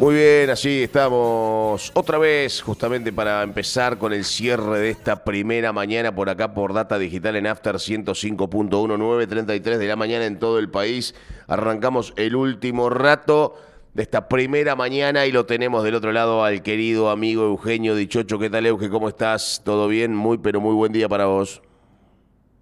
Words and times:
Muy 0.00 0.14
bien, 0.14 0.48
así 0.48 0.84
estamos 0.84 1.92
otra 1.94 2.16
vez 2.16 2.62
justamente 2.62 3.12
para 3.12 3.42
empezar 3.42 3.98
con 3.98 4.14
el 4.14 4.24
cierre 4.24 4.78
de 4.78 4.88
esta 4.88 5.24
primera 5.24 5.74
mañana 5.74 6.14
por 6.14 6.30
acá 6.30 6.54
por 6.54 6.72
Data 6.72 6.98
Digital 6.98 7.36
en 7.36 7.46
After 7.46 7.74
105.1933 7.74 9.76
de 9.76 9.86
la 9.86 9.96
mañana 9.96 10.24
en 10.24 10.38
todo 10.38 10.58
el 10.58 10.70
país. 10.70 11.14
Arrancamos 11.48 12.14
el 12.16 12.34
último 12.34 12.88
rato 12.88 13.56
de 13.92 14.02
esta 14.02 14.26
primera 14.26 14.74
mañana 14.74 15.26
y 15.26 15.32
lo 15.32 15.44
tenemos 15.44 15.84
del 15.84 15.96
otro 15.96 16.12
lado 16.12 16.44
al 16.44 16.62
querido 16.62 17.10
amigo 17.10 17.44
Eugenio 17.44 17.94
Dichocho. 17.94 18.38
¿Qué 18.38 18.48
tal, 18.48 18.64
Euge? 18.64 18.88
¿Cómo 18.88 19.06
estás? 19.06 19.60
¿Todo 19.66 19.86
bien? 19.86 20.16
Muy, 20.16 20.38
pero 20.38 20.62
muy 20.62 20.74
buen 20.74 20.92
día 20.92 21.10
para 21.10 21.26
vos. 21.26 21.60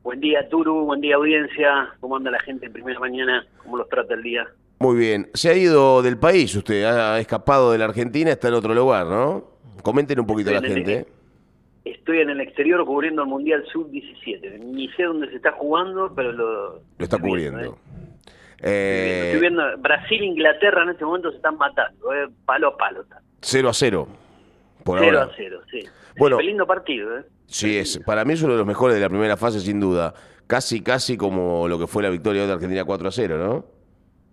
Buen 0.03 0.19
día, 0.19 0.49
Turu. 0.49 0.87
Buen 0.87 1.01
día, 1.01 1.15
audiencia. 1.15 1.89
¿Cómo 2.01 2.17
anda 2.17 2.33
la 2.33 2.41
gente 2.41 2.67
en 2.67 2.73
primera 2.73 2.99
mañana? 2.99 3.47
¿Cómo 3.63 3.77
los 3.77 3.89
trata 3.89 4.15
el 4.15 4.25
día? 4.25 4.45
Muy 4.81 4.97
bien. 4.97 5.31
Se 5.35 5.51
ha 5.51 5.55
ido 5.55 6.03
del 6.03 6.19
país 6.19 6.55
usted, 6.55 6.85
ha 6.85 7.19
escapado 7.19 7.73
de 7.73 7.79
la 7.79 7.87
Argentina, 7.87 8.31
está 8.31 8.49
en 8.49 8.55
otro 8.55 8.75
lugar, 8.75 9.07
¿no? 9.07 9.45
Comenten 9.83 10.21
un 10.21 10.27
poquito 10.27 10.51
a 10.51 10.55
la 10.55 10.61
gente. 10.61 11.07
estoy 11.85 12.21
en 12.21 12.31
el 12.31 12.41
exterior 12.41 12.85
cubriendo 12.85 13.23
el 13.23 13.29
Mundial 13.29 13.65
Sub-17. 13.73 14.61
Ni 14.61 14.89
sé 14.91 15.05
dónde 15.05 15.29
se 15.31 15.37
está 15.37 15.53
jugando, 15.53 16.13
pero 16.15 16.33
lo... 16.33 16.75
Lo 16.75 16.83
está 16.99 17.19
cubriendo. 17.19 17.79
¿eh? 18.61 19.27
Estoy, 19.27 19.41
viendo, 19.41 19.63
Brasil 19.79 20.23
Inglaterra 20.23 20.83
en 20.83 20.91
este 20.91 21.05
momento 21.05 21.31
se 21.31 21.37
están 21.37 21.57
matando, 21.57 22.13
¿eh? 22.15 22.29
palo 22.45 22.69
a 22.69 22.77
palo. 22.77 23.05
0 23.41 23.69
a 23.69 23.75
0. 23.75 24.09
Por 24.85 24.99
0 24.99 25.21
a 25.21 25.31
0, 25.37 25.61
sí. 25.71 25.81
Bueno, 26.19 26.41
lindo 26.41 26.67
partido, 26.67 27.19
¿eh? 27.19 27.25
Sí, 27.47 27.79
es, 27.79 27.99
para 28.05 28.25
mí 28.25 28.35
es 28.35 28.43
uno 28.43 28.53
de 28.53 28.59
los 28.59 28.67
mejores 28.67 28.97
de 28.97 29.01
la 29.01 29.09
primera 29.09 29.37
fase, 29.37 29.61
sin 29.61 29.81
duda. 29.81 30.13
Casi, 30.47 30.83
casi 30.83 31.17
como 31.17 31.69
lo 31.69 31.79
que 31.79 31.87
fue 31.87 32.03
la 32.03 32.11
victoria 32.11 32.47
de 32.47 32.53
Argentina 32.53 32.85
4 32.85 33.09
a 33.09 33.11
0, 33.13 33.39
¿no? 33.39 33.78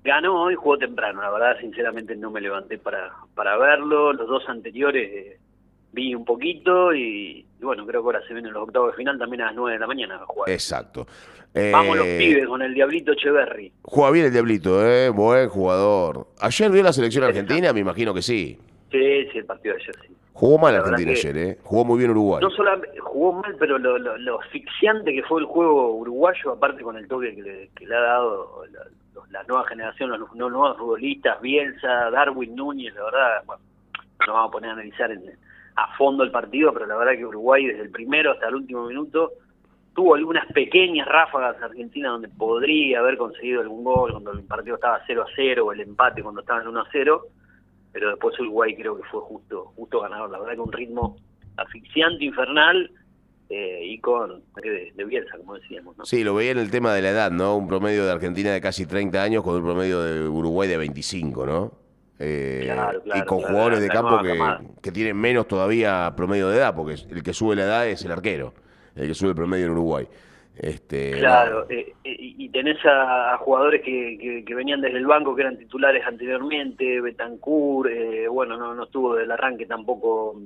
Ganó 0.05 0.40
hoy, 0.40 0.54
jugó 0.54 0.77
temprano, 0.77 1.20
la 1.20 1.32
verdad, 1.32 1.59
sinceramente 1.59 2.16
no 2.16 2.30
me 2.30 2.40
levanté 2.40 2.77
para, 2.77 3.12
para 3.34 3.58
verlo. 3.58 4.14
Los 4.14 4.28
dos 4.28 4.48
anteriores 4.48 5.11
eh, 5.11 5.39
vi 5.92 6.14
un 6.14 6.23
poquito 6.23 6.94
y, 6.94 7.44
bueno, 7.59 7.88
creo 7.88 8.03
que 8.03 8.06
ahora 8.06 8.28
se 8.28 8.36
ven 8.36 8.45
en 8.45 8.53
los 8.53 8.61
octavos 8.61 8.92
de 8.92 8.98
final 8.98 9.17
también 9.17 9.42
a 9.42 9.45
las 9.48 9.56
9 9.56 9.73
de 9.73 9.80
la 9.80 9.88
mañana 9.88 10.16
a 10.17 10.26
jugar. 10.28 10.48
Exacto. 10.52 11.08
Vamos 11.72 11.98
los 11.98 12.06
eh, 12.06 12.17
pibes 12.20 12.45
con 12.45 12.61
el 12.61 12.76
Diablito 12.76 13.14
Echeverry. 13.14 13.73
Juega 13.81 14.11
bien 14.11 14.26
el 14.26 14.31
Diablito, 14.31 14.86
¿eh? 14.86 15.09
Buen 15.09 15.50
jugador. 15.50 16.28
¿Ayer 16.39 16.70
vio 16.70 16.83
la 16.83 16.94
selección 16.94 17.23
argentina? 17.23 17.73
Me 17.73 17.80
imagino 17.80 18.14
que 18.14 18.22
sí. 18.22 18.59
Sí, 18.92 19.28
sí, 19.31 19.39
el 19.39 19.45
partido 19.45 19.73
de 19.76 19.81
ayer 19.81 19.95
sí. 20.06 20.16
Jugó 20.36 20.58
mal 20.58 20.75
Argentina 20.75 21.11
ayer, 21.11 21.38
¿eh? 21.38 21.58
Jugó 21.64 21.86
muy 21.86 21.97
bien 21.97 22.11
Uruguay. 22.11 22.41
No 22.41 22.50
solo 22.50 22.72
jugó 23.00 23.31
mal, 23.31 23.55
pero 23.58 23.78
lo, 23.78 23.97
lo, 23.97 24.42
asfixiante 24.42 25.14
que 25.14 25.23
fue 25.23 25.39
el 25.39 25.45
juego 25.45 25.95
uruguayo, 25.95 26.52
aparte 26.52 26.83
con 26.83 26.97
el 26.97 27.08
toque 27.08 27.33
que 27.33 27.42
le, 27.42 27.69
que 27.69 27.88
le 27.88 27.95
ha 27.95 28.02
dado 28.02 28.64
la 29.30 29.44
nueva 29.44 29.66
generación, 29.66 30.09
los, 30.09 30.36
nuevos 30.36 30.77
futbolistas, 30.77 31.39
Bielsa, 31.39 32.09
Darwin 32.11 32.53
Núñez, 32.53 32.94
la 32.95 33.05
verdad, 33.05 33.44
bueno, 33.45 33.64
no 34.27 34.33
vamos 34.33 34.50
a 34.50 34.52
poner 34.52 34.69
a 34.72 34.73
analizar 34.73 35.09
a 35.77 35.97
fondo 35.97 36.25
el 36.25 36.31
partido, 36.31 36.73
pero 36.73 36.86
la 36.86 36.97
verdad 36.97 37.14
que 37.14 37.25
Uruguay 37.25 37.67
desde 37.67 37.83
el 37.83 37.92
primero 37.92 38.33
hasta 38.33 38.49
el 38.49 38.55
último 38.55 38.88
minuto 38.88 39.31
tuvo 39.94 40.16
algunas 40.16 40.45
pequeñas 40.52 41.08
ráfagas 41.08 41.61
Argentina 41.61 42.09
donde 42.09 42.27
podría 42.27 42.99
haber 42.99 43.16
conseguido 43.16 43.61
algún 43.61 43.86
gol 43.86 44.11
cuando 44.11 44.33
el 44.33 44.44
partido 44.44 44.75
estaba 44.75 44.99
0 45.08 45.23
a 45.23 45.31
0 45.33 45.66
o 45.66 45.72
el 45.72 45.80
empate 45.80 46.22
cuando 46.22 46.42
estaba 46.42 46.61
en 46.61 46.67
1 46.67 46.81
a 46.81 46.88
0, 46.92 47.22
pero 47.96 48.10
después 48.10 48.38
Uruguay 48.42 48.76
creo 48.76 48.98
que 48.98 49.04
fue 49.04 49.22
justo 49.22 49.72
justo 49.78 50.02
ganador, 50.02 50.30
la 50.30 50.40
verdad 50.40 50.56
que 50.56 50.60
un 50.60 50.74
ritmo 50.74 51.16
asfixiante, 51.56 52.26
infernal, 52.26 52.92
eh, 53.48 53.80
y 53.86 54.00
con 54.00 54.44
de, 54.62 54.92
de, 54.94 55.06
Bielsa, 55.06 55.38
como 55.38 55.56
decíamos. 55.56 55.98
¿no? 55.98 56.04
Sí, 56.04 56.26
lo 56.26 56.36
veía 56.36 56.52
en 56.52 56.58
el 56.58 56.70
tema 56.70 56.94
de 56.94 57.02
la 57.02 57.12
edad, 57.12 57.32
¿no? 57.32 57.56
Un 57.56 57.70
promedio 57.70 58.06
de 58.06 58.12
Argentina 58.12 58.52
de 58.52 58.60
casi 58.60 58.86
30 58.86 59.23
años 59.23 59.44
con 59.46 59.56
un 59.56 59.64
promedio 59.64 60.02
de 60.02 60.28
Uruguay 60.28 60.68
de 60.68 60.76
25, 60.76 61.46
¿no? 61.46 61.72
Eh, 62.20 62.76
y 63.16 63.22
con 63.22 63.40
jugadores 63.40 63.80
de 63.80 63.88
campo 63.88 64.22
que, 64.22 64.38
que, 64.82 64.92
tienen 64.92 65.16
menos 65.16 65.48
todavía 65.48 66.12
promedio 66.18 66.50
de 66.50 66.58
edad, 66.58 66.76
porque 66.76 66.96
el 67.10 67.23
que 67.23 67.34
sube 67.34 67.55
la 67.55 67.64
edad 67.64 67.88
es 67.88 68.04
el 68.04 68.11
arquero, 68.11 68.54
el 68.95 69.08
que 69.08 69.14
sube 69.14 69.30
el 69.30 69.36
promedio 69.36 69.67
en 69.67 69.72
Uruguay. 69.72 70.05
Este, 70.58 71.11
claro, 71.20 71.66
eh, 71.70 71.93
y 72.04 72.49
tenés 72.49 72.77
a, 72.86 73.38
jugadores 73.39 73.82
que, 73.82 74.43
que, 74.45 74.55
venían 74.55 74.82
desde 74.82 74.98
el 74.98 75.05
banco, 75.05 75.36
que 75.36 75.42
eran 75.42 75.58
titulares 75.58 76.05
anteriormente, 76.05 77.02
Betancourt, 77.02 77.92
bueno, 78.30 78.55
no, 78.58 78.73
no 78.73 78.83
estuvo 78.83 79.16
del 79.16 79.32
arranque 79.32 79.66
tampoco 79.66 80.39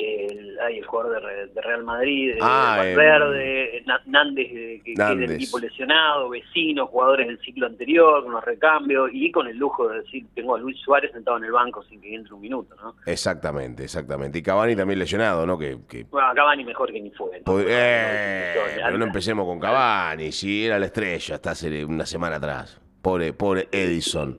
el, 0.00 0.58
el 0.58 0.84
jugador 0.84 1.22
de, 1.52 1.60
Real 1.60 1.84
Madrid, 1.84 2.34
ah, 2.40 2.82
Verde, 2.96 3.82
Nández, 4.06 4.48
que 4.48 4.94
tiene 4.94 5.24
el 5.24 5.32
equipo 5.32 5.58
lesionado, 5.58 6.28
vecinos, 6.28 6.88
jugadores 6.88 7.26
del 7.26 7.38
ciclo 7.40 7.66
anterior, 7.66 8.22
con 8.22 8.32
los 8.32 8.44
recambios, 8.44 9.10
y 9.12 9.30
con 9.30 9.46
el 9.46 9.56
lujo 9.56 9.88
de 9.88 10.00
decir, 10.00 10.26
tengo 10.34 10.56
a 10.56 10.58
Luis 10.58 10.78
Suárez 10.80 11.12
sentado 11.12 11.36
en 11.36 11.44
el 11.44 11.52
banco 11.52 11.82
sin 11.84 12.00
que 12.00 12.14
entre 12.14 12.34
un 12.34 12.40
minuto, 12.40 12.74
¿no? 12.76 12.94
Exactamente, 13.06 13.84
exactamente. 13.84 14.38
Y 14.38 14.42
Cavani 14.42 14.76
también 14.76 14.98
lesionado, 14.98 15.46
¿no? 15.46 15.58
Que, 15.58 15.76
Bueno, 16.10 16.28
Cavani 16.34 16.64
mejor 16.64 16.92
que 16.92 17.00
ni 17.00 17.10
fue. 17.10 17.42
Eh, 17.46 18.54
pero 18.84 18.98
no 18.98 19.04
empecemos 19.04 19.46
con 19.46 19.60
Cavani, 19.60 20.32
si 20.32 20.66
era 20.66 20.78
la 20.78 20.86
estrella 20.86 21.34
hasta 21.36 21.52
hace 21.52 21.84
una 21.84 22.06
semana 22.06 22.36
atrás. 22.36 22.80
Pobre, 23.02 23.32
pobre 23.32 23.68
Edison. 23.72 24.38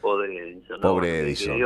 Pobre 0.00 0.38
Edison. 0.38 0.80
Pobre 0.80 1.20
Edison. 1.20 1.60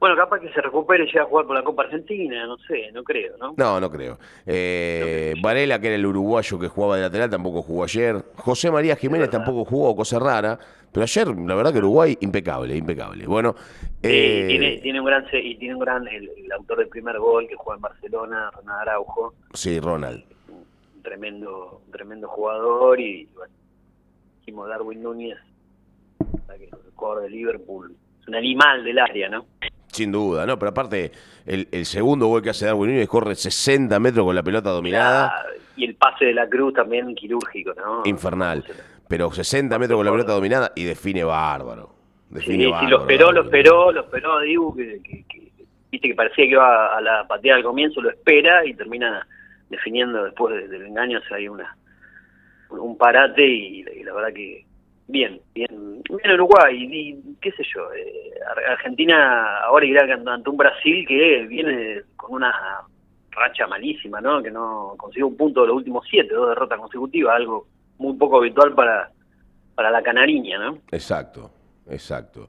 Bueno, 0.00 0.16
capaz 0.16 0.40
que 0.40 0.50
se 0.50 0.62
recupere 0.62 1.04
y 1.04 1.06
llegue 1.08 1.20
a 1.20 1.24
jugar 1.26 1.46
por 1.46 1.54
la 1.54 1.62
Copa 1.62 1.82
Argentina, 1.82 2.46
no 2.46 2.56
sé, 2.56 2.90
no 2.90 3.04
creo, 3.04 3.36
¿no? 3.36 3.52
No, 3.58 3.78
no 3.78 3.90
creo. 3.90 4.18
Eh, 4.46 5.34
Varela, 5.42 5.78
que 5.78 5.88
era 5.88 5.96
el 5.96 6.06
uruguayo 6.06 6.58
que 6.58 6.68
jugaba 6.68 6.96
de 6.96 7.02
lateral, 7.02 7.28
tampoco 7.28 7.60
jugó 7.60 7.84
ayer. 7.84 8.16
José 8.36 8.70
María 8.70 8.96
Jiménez 8.96 9.28
tampoco 9.28 9.66
jugó, 9.66 9.94
cosa 9.94 10.18
rara. 10.18 10.58
Pero 10.90 11.04
ayer, 11.04 11.28
la 11.28 11.54
verdad 11.54 11.72
que 11.72 11.78
Uruguay, 11.78 12.16
impecable, 12.20 12.74
impecable. 12.74 13.26
Bueno, 13.26 13.54
eh... 14.02 14.46
tiene, 14.48 14.78
tiene 14.78 15.00
un 15.00 15.06
gran, 15.06 15.24
y 15.32 15.54
tiene 15.56 15.74
un 15.74 15.80
gran, 15.80 16.08
el, 16.08 16.30
autor 16.56 16.78
del 16.78 16.88
primer 16.88 17.18
gol 17.18 17.46
que 17.46 17.54
juega 17.54 17.76
en 17.76 17.82
Barcelona, 17.82 18.50
Ronald 18.52 18.80
Araujo. 18.80 19.34
Sí, 19.52 19.78
Ronald. 19.80 20.24
Un 20.48 21.02
tremendo, 21.02 21.82
tremendo 21.92 22.26
jugador 22.26 22.98
y, 22.98 23.28
bueno, 23.34 23.52
dijimos 24.38 24.66
Darwin 24.66 25.02
Núñez, 25.02 25.38
el 26.48 26.70
jugador 26.94 27.22
de 27.22 27.30
Liverpool, 27.30 27.94
es 28.20 28.28
un 28.28 28.34
animal 28.34 28.82
del 28.82 28.98
área, 28.98 29.28
¿no? 29.28 29.44
Sin 29.92 30.12
duda, 30.12 30.46
¿no? 30.46 30.58
Pero 30.58 30.70
aparte, 30.70 31.12
el, 31.46 31.84
segundo 31.84 32.26
gol 32.26 32.42
que 32.42 32.50
hace 32.50 32.66
Darwin 32.66 32.92
Núñez 32.92 33.08
corre 33.08 33.34
60 33.34 33.98
metros 33.98 34.24
con 34.24 34.34
la 34.34 34.42
pelota 34.42 34.70
dominada. 34.70 35.46
y 35.76 35.84
el 35.84 35.94
pase 35.96 36.26
de 36.26 36.34
la 36.34 36.48
cruz 36.48 36.74
también 36.74 37.14
quirúrgico, 37.14 37.72
¿no? 37.74 38.02
Infernal. 38.04 38.64
Pero 39.08 39.32
60 39.32 39.78
metros 39.78 39.98
con 39.98 40.06
la 40.06 40.12
pelota 40.12 40.32
dominada 40.32 40.72
y 40.76 40.84
define 40.84 41.24
bárbaro. 41.24 41.90
Define 42.28 42.64
sí, 42.66 42.72
sí, 42.80 42.86
lo 42.86 43.00
esperó, 43.00 43.32
lo 43.32 43.42
esperó, 43.42 43.90
lo 43.90 44.00
esperó 44.02 44.34
a 44.34 44.42
Dibu, 44.42 44.76
que, 44.76 45.00
viste 45.90 46.08
que 46.08 46.14
parecía 46.14 46.44
que 46.44 46.52
iba 46.52 46.96
a 46.96 47.00
la 47.00 47.26
pateada 47.26 47.58
al 47.58 47.64
comienzo, 47.64 48.00
lo 48.00 48.10
espera 48.10 48.64
y 48.64 48.74
termina 48.74 49.26
definiendo 49.68 50.22
después 50.22 50.70
del 50.70 50.86
engaño, 50.86 51.18
o 51.18 51.22
sea, 51.22 51.38
hay 51.38 51.48
una 51.48 51.76
un 52.70 52.96
parate 52.96 53.44
y 53.44 53.82
la 54.04 54.14
verdad 54.14 54.32
que 54.32 54.64
bien, 55.10 55.40
bien, 55.54 56.02
bien 56.08 56.34
Uruguay, 56.34 56.76
y, 56.76 57.36
qué 57.40 57.50
sé 57.52 57.62
yo, 57.74 57.92
eh, 57.92 58.30
Argentina 58.68 59.60
ahora 59.64 59.86
irá 59.86 60.02
ante 60.14 60.50
un 60.50 60.56
Brasil 60.56 61.04
que 61.06 61.46
viene 61.46 62.02
con 62.16 62.34
una 62.34 62.52
racha 63.30 63.66
malísima, 63.66 64.20
¿no? 64.20 64.42
Que 64.42 64.50
no 64.50 64.94
consiguió 64.96 65.28
un 65.28 65.36
punto 65.36 65.62
de 65.62 65.68
los 65.68 65.76
últimos 65.76 66.06
siete, 66.08 66.34
dos 66.34 66.48
derrotas 66.48 66.78
consecutivas, 66.78 67.36
algo 67.36 67.66
muy 67.98 68.14
poco 68.16 68.38
habitual 68.38 68.74
para, 68.74 69.10
para 69.74 69.90
la 69.90 70.02
canariña, 70.02 70.58
¿no? 70.58 70.78
Exacto, 70.90 71.50
exacto. 71.88 72.48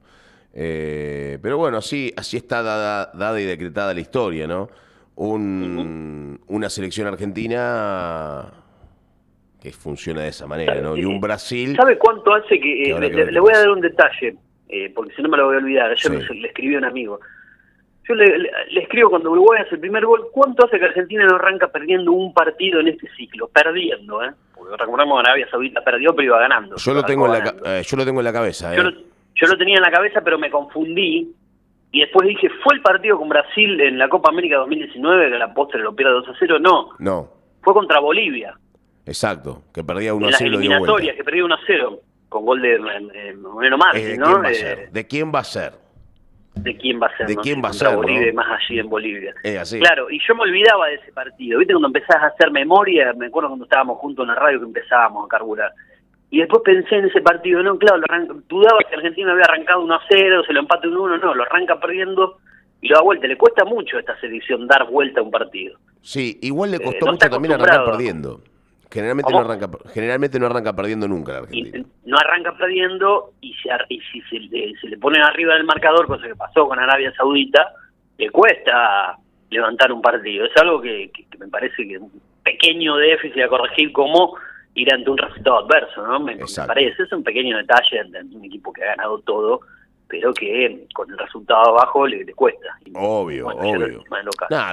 Eh, 0.54 1.38
pero 1.40 1.56
bueno, 1.58 1.78
así, 1.78 2.12
así 2.16 2.36
está 2.36 2.62
dada, 2.62 3.10
dada 3.14 3.40
y 3.40 3.44
decretada 3.44 3.94
la 3.94 4.00
historia, 4.00 4.46
¿no? 4.46 4.68
Un, 5.14 6.40
Una 6.48 6.68
selección 6.68 7.06
argentina 7.06 8.61
que 9.62 9.70
funciona 9.70 10.22
de 10.22 10.28
esa 10.28 10.46
manera, 10.46 10.74
¿no? 10.80 10.96
Y 10.96 11.04
un 11.04 11.20
Brasil... 11.20 11.76
¿Sabe 11.76 11.96
cuánto 11.96 12.34
hace 12.34 12.58
que... 12.58 12.90
Eh, 12.90 12.98
le, 12.98 13.40
voy 13.40 13.52
a 13.54 13.58
dar 13.58 13.70
un 13.70 13.80
detalle, 13.80 14.34
eh, 14.68 14.90
porque 14.92 15.14
si 15.14 15.22
no 15.22 15.28
me 15.28 15.36
lo 15.36 15.46
voy 15.46 15.54
a 15.54 15.58
olvidar. 15.58 15.92
Ayer 15.92 16.30
le 16.34 16.48
escribí 16.48 16.74
a 16.74 16.78
un 16.78 16.84
amigo. 16.84 17.20
Yo 18.08 18.16
le, 18.16 18.50
escribo 18.76 19.10
cuando 19.10 19.30
Uruguay 19.30 19.62
hace 19.64 19.76
el 19.76 19.80
primer 19.80 20.04
gol, 20.04 20.26
¿cuánto 20.32 20.66
hace 20.66 20.80
que 20.80 20.86
Argentina 20.86 21.24
no 21.26 21.36
arranca 21.36 21.68
perdiendo 21.68 22.10
un 22.10 22.34
partido 22.34 22.80
en 22.80 22.88
este 22.88 23.08
ciclo? 23.16 23.46
Perdiendo, 23.48 24.24
¿eh? 24.24 24.32
Porque 24.52 24.76
recordamos 24.76 25.22
que 25.22 25.28
Arabia 25.28 25.48
Saudita 25.48 25.80
perdió, 25.82 26.12
pero 26.16 26.26
iba 26.26 26.40
ganando. 26.40 26.76
Yo 26.76 26.94
lo, 26.94 27.04
tengo 27.04 27.26
en, 27.26 27.44
la, 27.44 27.54
eh, 27.64 27.82
yo 27.84 27.96
lo 27.96 28.04
tengo 28.04 28.20
en 28.20 28.24
la 28.24 28.32
cabeza, 28.32 28.74
¿eh? 28.74 28.76
Yo 28.78 28.82
lo, 28.82 28.90
yo 28.90 29.46
lo 29.46 29.56
tenía 29.56 29.76
en 29.76 29.82
la 29.82 29.92
cabeza, 29.92 30.20
pero 30.22 30.40
me 30.40 30.50
confundí 30.50 31.32
y 31.92 32.00
después 32.00 32.26
dije, 32.26 32.48
¿fue 32.64 32.74
el 32.74 32.82
partido 32.82 33.16
con 33.16 33.28
Brasil 33.28 33.80
en 33.80 33.96
la 33.96 34.08
Copa 34.08 34.30
América 34.30 34.56
2019 34.56 35.30
que 35.30 35.38
la 35.38 35.54
postre 35.54 35.80
lo 35.80 35.94
pierde 35.94 36.14
2 36.14 36.28
a 36.30 36.32
0? 36.36 36.58
No. 36.58 36.88
No. 36.98 37.28
Fue 37.62 37.74
contra 37.74 38.00
Bolivia. 38.00 38.56
Exacto, 39.06 39.62
que 39.74 39.82
perdía 39.82 40.14
1 40.14 40.28
a 40.28 40.32
0. 40.32 40.60
En 40.60 40.68
las 40.68 41.16
que 41.16 41.24
perdía 41.24 41.44
1 41.44 41.54
a 41.54 41.60
0, 41.66 42.00
con 42.28 42.44
gol 42.44 42.62
de 42.62 42.74
eh, 42.74 43.34
Moreno 43.34 43.76
Martín, 43.76 44.18
¿no? 44.18 44.26
Quién 44.26 44.42
va 44.42 44.48
a 44.48 44.54
ser? 44.54 44.78
Eh, 44.78 44.88
¿De 44.92 45.06
quién 45.06 45.32
va 45.34 45.38
a 45.40 45.44
ser? 45.44 45.72
¿De 46.54 46.76
quién 46.76 47.00
va 47.00 47.06
a 47.06 47.16
ser? 47.16 47.26
¿De 47.26 47.36
quién 47.36 47.62
va 47.62 47.68
a 47.70 47.72
ser? 47.72 47.96
Bolivia, 47.96 48.32
más 48.32 48.46
allí 48.60 48.78
en 48.78 48.88
Bolivia. 48.88 49.34
Así. 49.60 49.80
Claro, 49.80 50.10
y 50.10 50.20
yo 50.26 50.34
me 50.34 50.42
olvidaba 50.42 50.86
de 50.88 50.94
ese 50.94 51.12
partido. 51.12 51.58
¿Viste 51.58 51.74
cuando 51.74 51.88
empezás 51.88 52.22
a 52.22 52.26
hacer 52.26 52.50
memoria? 52.50 53.12
Me 53.14 53.26
acuerdo 53.26 53.48
cuando 53.48 53.64
estábamos 53.64 53.98
juntos 53.98 54.24
en 54.24 54.28
la 54.28 54.34
radio 54.34 54.60
que 54.60 54.66
empezábamos 54.66 55.24
a 55.24 55.28
carburar. 55.28 55.72
Y 56.30 56.38
después 56.38 56.62
pensé 56.64 56.96
en 56.96 57.06
ese 57.06 57.20
partido, 57.20 57.62
no, 57.62 57.76
claro, 57.78 57.98
lo 57.98 58.34
dudaba 58.48 58.78
que 58.88 58.94
Argentina 58.94 59.32
había 59.32 59.44
arrancado 59.44 59.82
1 59.82 59.94
a 59.94 60.00
0, 60.08 60.42
se 60.46 60.52
lo 60.54 60.60
empate 60.60 60.88
1 60.88 61.02
1, 61.02 61.18
no, 61.18 61.34
lo 61.34 61.42
arranca 61.42 61.78
perdiendo 61.78 62.38
y 62.80 62.88
lo 62.88 62.96
da 62.96 63.02
vuelta. 63.02 63.26
Le 63.26 63.36
cuesta 63.36 63.66
mucho 63.66 63.98
a 63.98 64.00
esta 64.00 64.18
selección 64.18 64.66
dar 64.66 64.88
vuelta 64.90 65.20
a 65.20 65.24
un 65.24 65.30
partido. 65.30 65.78
Sí, 66.00 66.38
igual 66.40 66.70
le 66.70 66.80
costó 66.80 67.06
mucho 67.06 67.28
también 67.28 67.52
arrancar 67.52 67.84
perdiendo. 67.84 68.40
Generalmente 68.92 69.32
no, 69.32 69.38
arranca, 69.38 69.70
generalmente 69.94 70.38
no 70.38 70.46
arranca 70.46 70.74
perdiendo 70.74 71.08
nunca 71.08 71.32
la 71.32 71.38
Argentina. 71.38 71.84
no 72.04 72.16
arranca 72.18 72.52
perdiendo 72.58 73.32
y, 73.40 73.54
si 73.54 74.20
se 74.28 74.38
le, 74.38 74.74
se 74.80 74.88
le 74.88 74.98
pone 74.98 75.18
arriba 75.18 75.54
del 75.54 75.64
marcador, 75.64 76.06
cosa 76.06 76.26
que 76.26 76.36
pasó 76.36 76.68
con 76.68 76.78
Arabia 76.78 77.10
Saudita, 77.16 77.72
le 78.18 78.28
cuesta 78.30 79.16
levantar 79.48 79.92
un 79.92 80.02
partido. 80.02 80.44
Es 80.44 80.56
algo 80.60 80.82
que, 80.82 81.10
me 81.38 81.48
parece 81.48 81.88
que 81.88 81.94
es 81.94 82.00
un 82.00 82.12
pequeño 82.42 82.96
déficit 82.96 83.44
a 83.44 83.48
corregir 83.48 83.92
como 83.92 84.36
ir 84.74 84.92
ante 84.92 85.08
un 85.08 85.18
resultado 85.18 85.60
adverso, 85.60 86.06
¿no? 86.06 86.20
Me, 86.20 86.36
parece, 86.66 87.02
es 87.02 87.12
un 87.12 87.22
pequeño 87.22 87.56
detalle 87.56 88.04
de 88.10 88.36
un 88.36 88.44
equipo 88.44 88.72
que 88.72 88.82
ha 88.84 88.88
ganado 88.88 89.20
todo 89.20 89.60
pero 90.12 90.34
que 90.34 90.86
con 90.92 91.10
el 91.10 91.16
resultado 91.16 91.70
abajo 91.70 92.06
le, 92.06 92.26
cuesta. 92.34 92.68
Obvio, 92.94 93.46
obvio. 93.46 94.04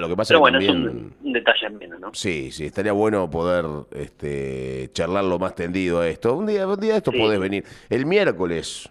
lo 0.02 0.10
que 0.10 0.16
pasa 0.18 0.34
pero 0.34 0.42
bueno, 0.42 0.60
es 0.60 0.68
un, 0.68 1.14
detalle 1.22 1.70
menos, 1.70 1.98
¿no? 1.98 2.10
Sí, 2.14 2.52
sí, 2.52 2.66
estaría 2.66 2.92
bueno 2.92 3.30
poder 3.30 3.66
este, 3.92 4.90
charlarlo 4.92 5.40
más 5.40 5.56
tendido 5.56 6.02
a 6.02 6.10
esto. 6.10 6.36
Un 6.36 6.48
día, 6.48 6.68
un 6.68 6.78
día 6.78 6.98
esto 6.98 7.14
podés 7.14 7.40
venir. 7.40 7.64
El 7.90 8.06
miércoles, 8.06 8.90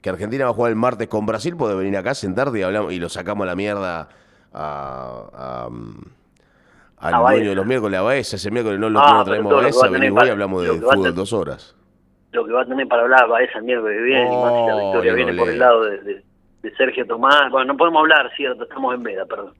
que 0.00 0.08
Argentina 0.08 0.46
va 0.46 0.52
a 0.52 0.54
jugar 0.54 0.70
el 0.70 0.76
martes 0.76 1.06
con 1.06 1.26
Brasil, 1.26 1.54
podés 1.54 1.76
venir 1.76 1.94
acá, 1.98 2.14
sentarte 2.14 2.58
y 2.58 2.62
hablamos 2.62 2.94
y 2.94 2.98
lo 2.98 3.10
sacamos 3.10 3.44
a 3.44 3.48
la 3.48 3.54
mierda 3.54 4.08
a, 4.54 5.68
al 6.96 7.20
dueño 7.20 7.50
de 7.50 7.54
los 7.56 7.66
miércoles, 7.66 8.00
a 8.00 8.02
Baeza. 8.02 8.36
Ese 8.36 8.50
miércoles 8.50 8.80
no 8.80 8.88
lo 8.88 9.00
ah, 9.00 9.22
traemos 9.22 9.52
a 9.52 9.56
Baeza, 9.56 9.88
venimos 9.88 10.24
y 10.24 10.30
hablamos 10.30 10.62
de 10.62 10.80
fútbol 10.80 11.14
dos 11.14 11.34
horas 11.34 11.76
lo 12.32 12.46
que 12.46 12.52
va 12.52 12.62
a 12.62 12.66
tener 12.66 12.86
para 12.88 13.02
hablar 13.02 13.30
va 13.30 13.42
esa 13.42 13.60
mierda 13.60 13.88
que 13.88 14.02
viene, 14.02 14.26
y 14.26 14.36
más 14.36 14.52
si 14.52 14.66
la 14.66 14.76
oh, 14.76 14.84
victoria 14.84 15.14
viene 15.14 15.34
por 15.34 15.48
el 15.48 15.58
lado 15.58 15.84
de, 15.84 16.22
Sergio 16.76 17.06
Tomás. 17.06 17.50
Bueno, 17.50 17.72
no 17.72 17.76
podemos 17.76 18.00
hablar, 18.00 18.30
cierto, 18.36 18.64
estamos 18.64 18.94
en 18.94 19.02
veda, 19.02 19.24
perdón. 19.26 19.54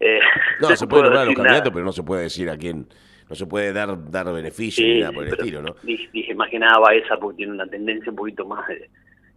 Eh, 0.00 0.20
no, 0.60 0.68
se 0.76 0.86
puede 0.86 1.06
hablar 1.06 1.26
los 1.26 1.34
candidatos, 1.34 1.72
pero 1.72 1.84
no 1.84 1.92
se 1.92 2.02
puede 2.02 2.22
decir 2.22 2.50
a 2.50 2.56
quién, 2.56 2.86
no 3.28 3.34
se 3.34 3.46
puede 3.46 3.72
dar 3.72 4.10
dar 4.10 4.32
beneficio 4.32 4.86
ni 4.86 5.00
nada 5.00 5.12
por 5.12 5.24
el 5.24 5.32
estilo, 5.32 5.62
¿no? 5.62 5.76
Dije, 5.82 6.34
más 6.34 6.50
que 6.50 6.58
nada 6.58 6.78
va 6.78 6.94
esa 6.94 7.16
porque 7.16 7.38
tiene 7.38 7.52
una 7.52 7.66
tendencia 7.66 8.10
un 8.10 8.16
poquito 8.16 8.46
más, 8.46 8.66
de, 8.68 8.88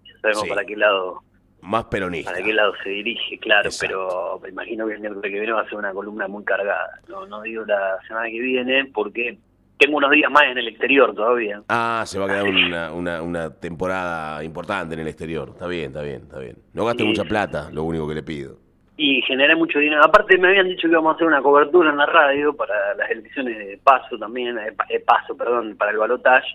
ya 0.06 0.14
sabemos 0.22 0.48
para 0.48 0.66
qué 0.66 0.76
lado 0.78 1.24
más 1.62 1.86
peronista. 1.86 2.32
Para 2.32 2.44
qué 2.44 2.54
lado 2.54 2.74
se 2.84 2.90
dirige, 2.90 3.38
claro, 3.38 3.70
pero 3.80 4.40
me 4.42 4.50
imagino 4.50 4.88
que 4.88 4.94
el 4.94 5.00
miércoles 5.00 5.32
que 5.32 5.40
viene 5.40 5.54
va 5.54 5.62
a 5.62 5.70
ser 5.70 5.78
una 5.78 5.94
columna 5.94 6.28
muy 6.28 6.44
cargada. 6.44 7.00
No, 7.08 7.26
no 7.28 7.42
digo 7.44 7.64
la 7.66 8.00
semana 8.08 8.30
que 8.30 8.40
viene 8.40 8.86
porque 8.86 9.38
tengo 9.82 9.98
unos 9.98 10.12
días 10.12 10.32
más 10.32 10.44
en 10.44 10.60
el 10.60 10.68
exterior 10.68 11.14
todavía. 11.16 11.64
Ah, 11.68 12.04
se 12.06 12.20
va 12.20 12.26
a 12.26 12.28
quedar 12.28 12.46
una, 12.46 12.94
una, 12.94 13.22
una 13.24 13.60
temporada 13.60 14.44
importante 14.44 14.94
en 14.94 15.00
el 15.00 15.08
exterior. 15.08 15.50
Está 15.50 15.66
bien, 15.66 15.88
está 15.88 16.04
bien, 16.04 16.22
está 16.22 16.40
bien. 16.40 16.56
No 16.74 16.86
gaste 16.86 17.04
mucha 17.04 17.24
plata, 17.24 17.70
lo 17.72 17.84
único 17.84 18.08
que 18.08 18.14
le 18.14 18.22
pido. 18.22 18.58
Y 18.98 19.24
generé 19.24 19.56
mucho 19.56 19.80
dinero. 19.80 20.04
Aparte 20.06 20.38
me 20.38 20.50
habían 20.50 20.68
dicho 20.68 20.84
que 20.84 20.92
íbamos 20.92 21.14
a 21.14 21.16
hacer 21.16 21.26
una 21.26 21.42
cobertura 21.42 21.90
en 21.90 21.98
la 21.98 22.06
radio 22.06 22.56
para 22.56 22.94
las 22.94 23.10
elecciones 23.10 23.58
de 23.58 23.80
paso 23.84 24.20
también, 24.20 24.56
de 24.56 24.76
eh, 24.90 25.00
paso, 25.00 25.36
perdón, 25.36 25.76
para 25.76 25.92
el 25.92 25.98
balotaje. 25.98 26.48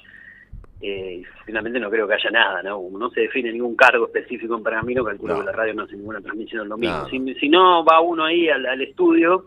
Eh, 0.81 1.23
finalmente 1.45 1.81
no 1.81 1.91
creo 1.91 2.07
que 2.07 2.15
haya 2.15 2.31
nada, 2.31 2.63
¿no? 2.63 2.81
no 2.93 3.11
se 3.11 3.23
define 3.23 3.51
ningún 3.51 3.75
cargo 3.75 4.07
específico 4.07 4.55
en 4.57 4.63
Pergamino, 4.63 5.03
calculo 5.03 5.41
que 5.41 5.47
la 5.47 5.53
radio 5.53 5.75
no 5.75 5.83
hace 5.85 5.97
ninguna 5.97 6.21
transmisión 6.21 6.63
el 6.63 6.69
domingo. 6.69 7.09
Si, 7.09 7.49
no, 7.49 7.83
va 7.83 8.01
uno 8.01 8.27
ahí 8.27 8.49
al, 8.51 8.81
estudio 8.83 9.47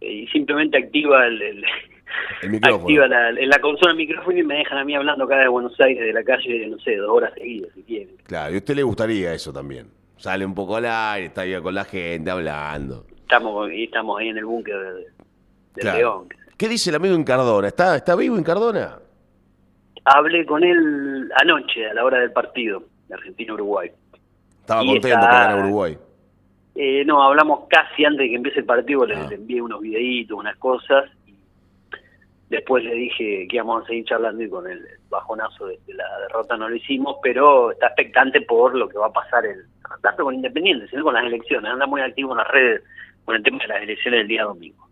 eh, 0.00 0.12
y 0.12 0.26
simplemente 0.28 0.78
activa 0.78 1.26
el 1.26 1.62
Activa 2.62 3.06
la, 3.08 3.30
en 3.30 3.48
la 3.48 3.58
consola 3.58 3.92
el 3.92 3.96
micrófono 3.96 4.38
y 4.38 4.42
me 4.42 4.58
dejan 4.58 4.78
a 4.78 4.84
mí 4.84 4.94
hablando 4.94 5.24
acá 5.24 5.38
de 5.38 5.48
Buenos 5.48 5.78
Aires, 5.80 6.04
de 6.04 6.12
la 6.12 6.22
calle, 6.22 6.66
no 6.68 6.78
sé, 6.78 6.96
dos 6.96 7.10
horas 7.10 7.32
seguidas 7.34 7.70
si 7.74 7.82
quieren. 7.82 8.16
Claro, 8.24 8.52
y 8.52 8.54
a 8.56 8.58
usted 8.58 8.74
le 8.74 8.82
gustaría 8.82 9.32
eso 9.34 9.52
también. 9.52 9.88
Sale 10.16 10.46
un 10.46 10.54
poco 10.54 10.76
al 10.76 10.86
aire, 10.86 11.26
está 11.26 11.42
ahí 11.42 11.60
con 11.60 11.74
la 11.74 11.84
gente 11.84 12.30
hablando. 12.30 13.04
Estamos, 13.10 13.70
estamos 13.72 14.20
ahí 14.20 14.28
en 14.28 14.38
el 14.38 14.44
búnker 14.44 14.76
de, 15.74 15.84
León. 15.84 16.28
¿Qué 16.56 16.68
dice 16.68 16.90
el 16.90 16.96
amigo 16.96 17.14
Incardona? 17.14 17.68
¿Está, 17.68 17.96
¿Está 17.96 18.16
vivo 18.16 18.38
Incardona? 18.38 18.98
Hablé 20.04 20.46
con 20.46 20.62
él 20.64 21.30
anoche, 21.42 21.86
a 21.90 21.94
la 21.94 22.04
hora 22.04 22.20
del 22.20 22.32
partido, 22.32 22.82
de 23.08 23.14
Argentina-Uruguay. 23.14 23.90
Estaba 24.60 24.80
contento 24.80 25.08
que 25.08 25.14
gana 25.14 25.56
Uruguay. 25.56 25.98
Eh, 26.76 27.04
no, 27.04 27.22
hablamos 27.22 27.64
casi 27.68 28.04
antes 28.04 28.20
de 28.20 28.28
que 28.28 28.36
empiece 28.36 28.60
el 28.60 28.66
partido, 28.66 29.04
le, 29.04 29.16
ah. 29.16 29.26
le 29.28 29.36
envié 29.36 29.60
unos 29.60 29.80
videitos, 29.80 30.38
unas 30.38 30.56
cosas, 30.56 31.10
Después 32.48 32.84
le 32.84 32.94
dije 32.94 33.46
que 33.48 33.56
íbamos 33.56 33.82
a 33.82 33.86
seguir 33.86 34.04
charlando 34.04 34.42
y 34.42 34.48
con 34.48 34.70
el 34.70 34.80
bajonazo 35.08 35.66
de, 35.66 35.78
la 35.88 36.18
derrota 36.20 36.56
no 36.56 36.68
lo 36.68 36.76
hicimos, 36.76 37.16
pero 37.22 37.72
está 37.72 37.88
expectante 37.88 38.40
por 38.42 38.76
lo 38.76 38.88
que 38.88 38.98
va 38.98 39.06
a 39.06 39.12
pasar, 39.12 39.44
el, 39.44 39.64
tanto 40.00 40.24
con 40.24 40.34
Independiente, 40.34 40.86
sino 40.88 41.02
con 41.02 41.14
las 41.14 41.24
elecciones. 41.24 41.72
Anda 41.72 41.86
muy 41.86 42.00
activo 42.00 42.32
en 42.32 42.38
las 42.38 42.48
redes 42.48 42.82
con 43.24 43.34
el 43.34 43.42
tema 43.42 43.58
de 43.58 43.68
las 43.68 43.82
elecciones 43.82 44.20
del 44.20 44.28
día 44.28 44.44
domingo. 44.44 44.86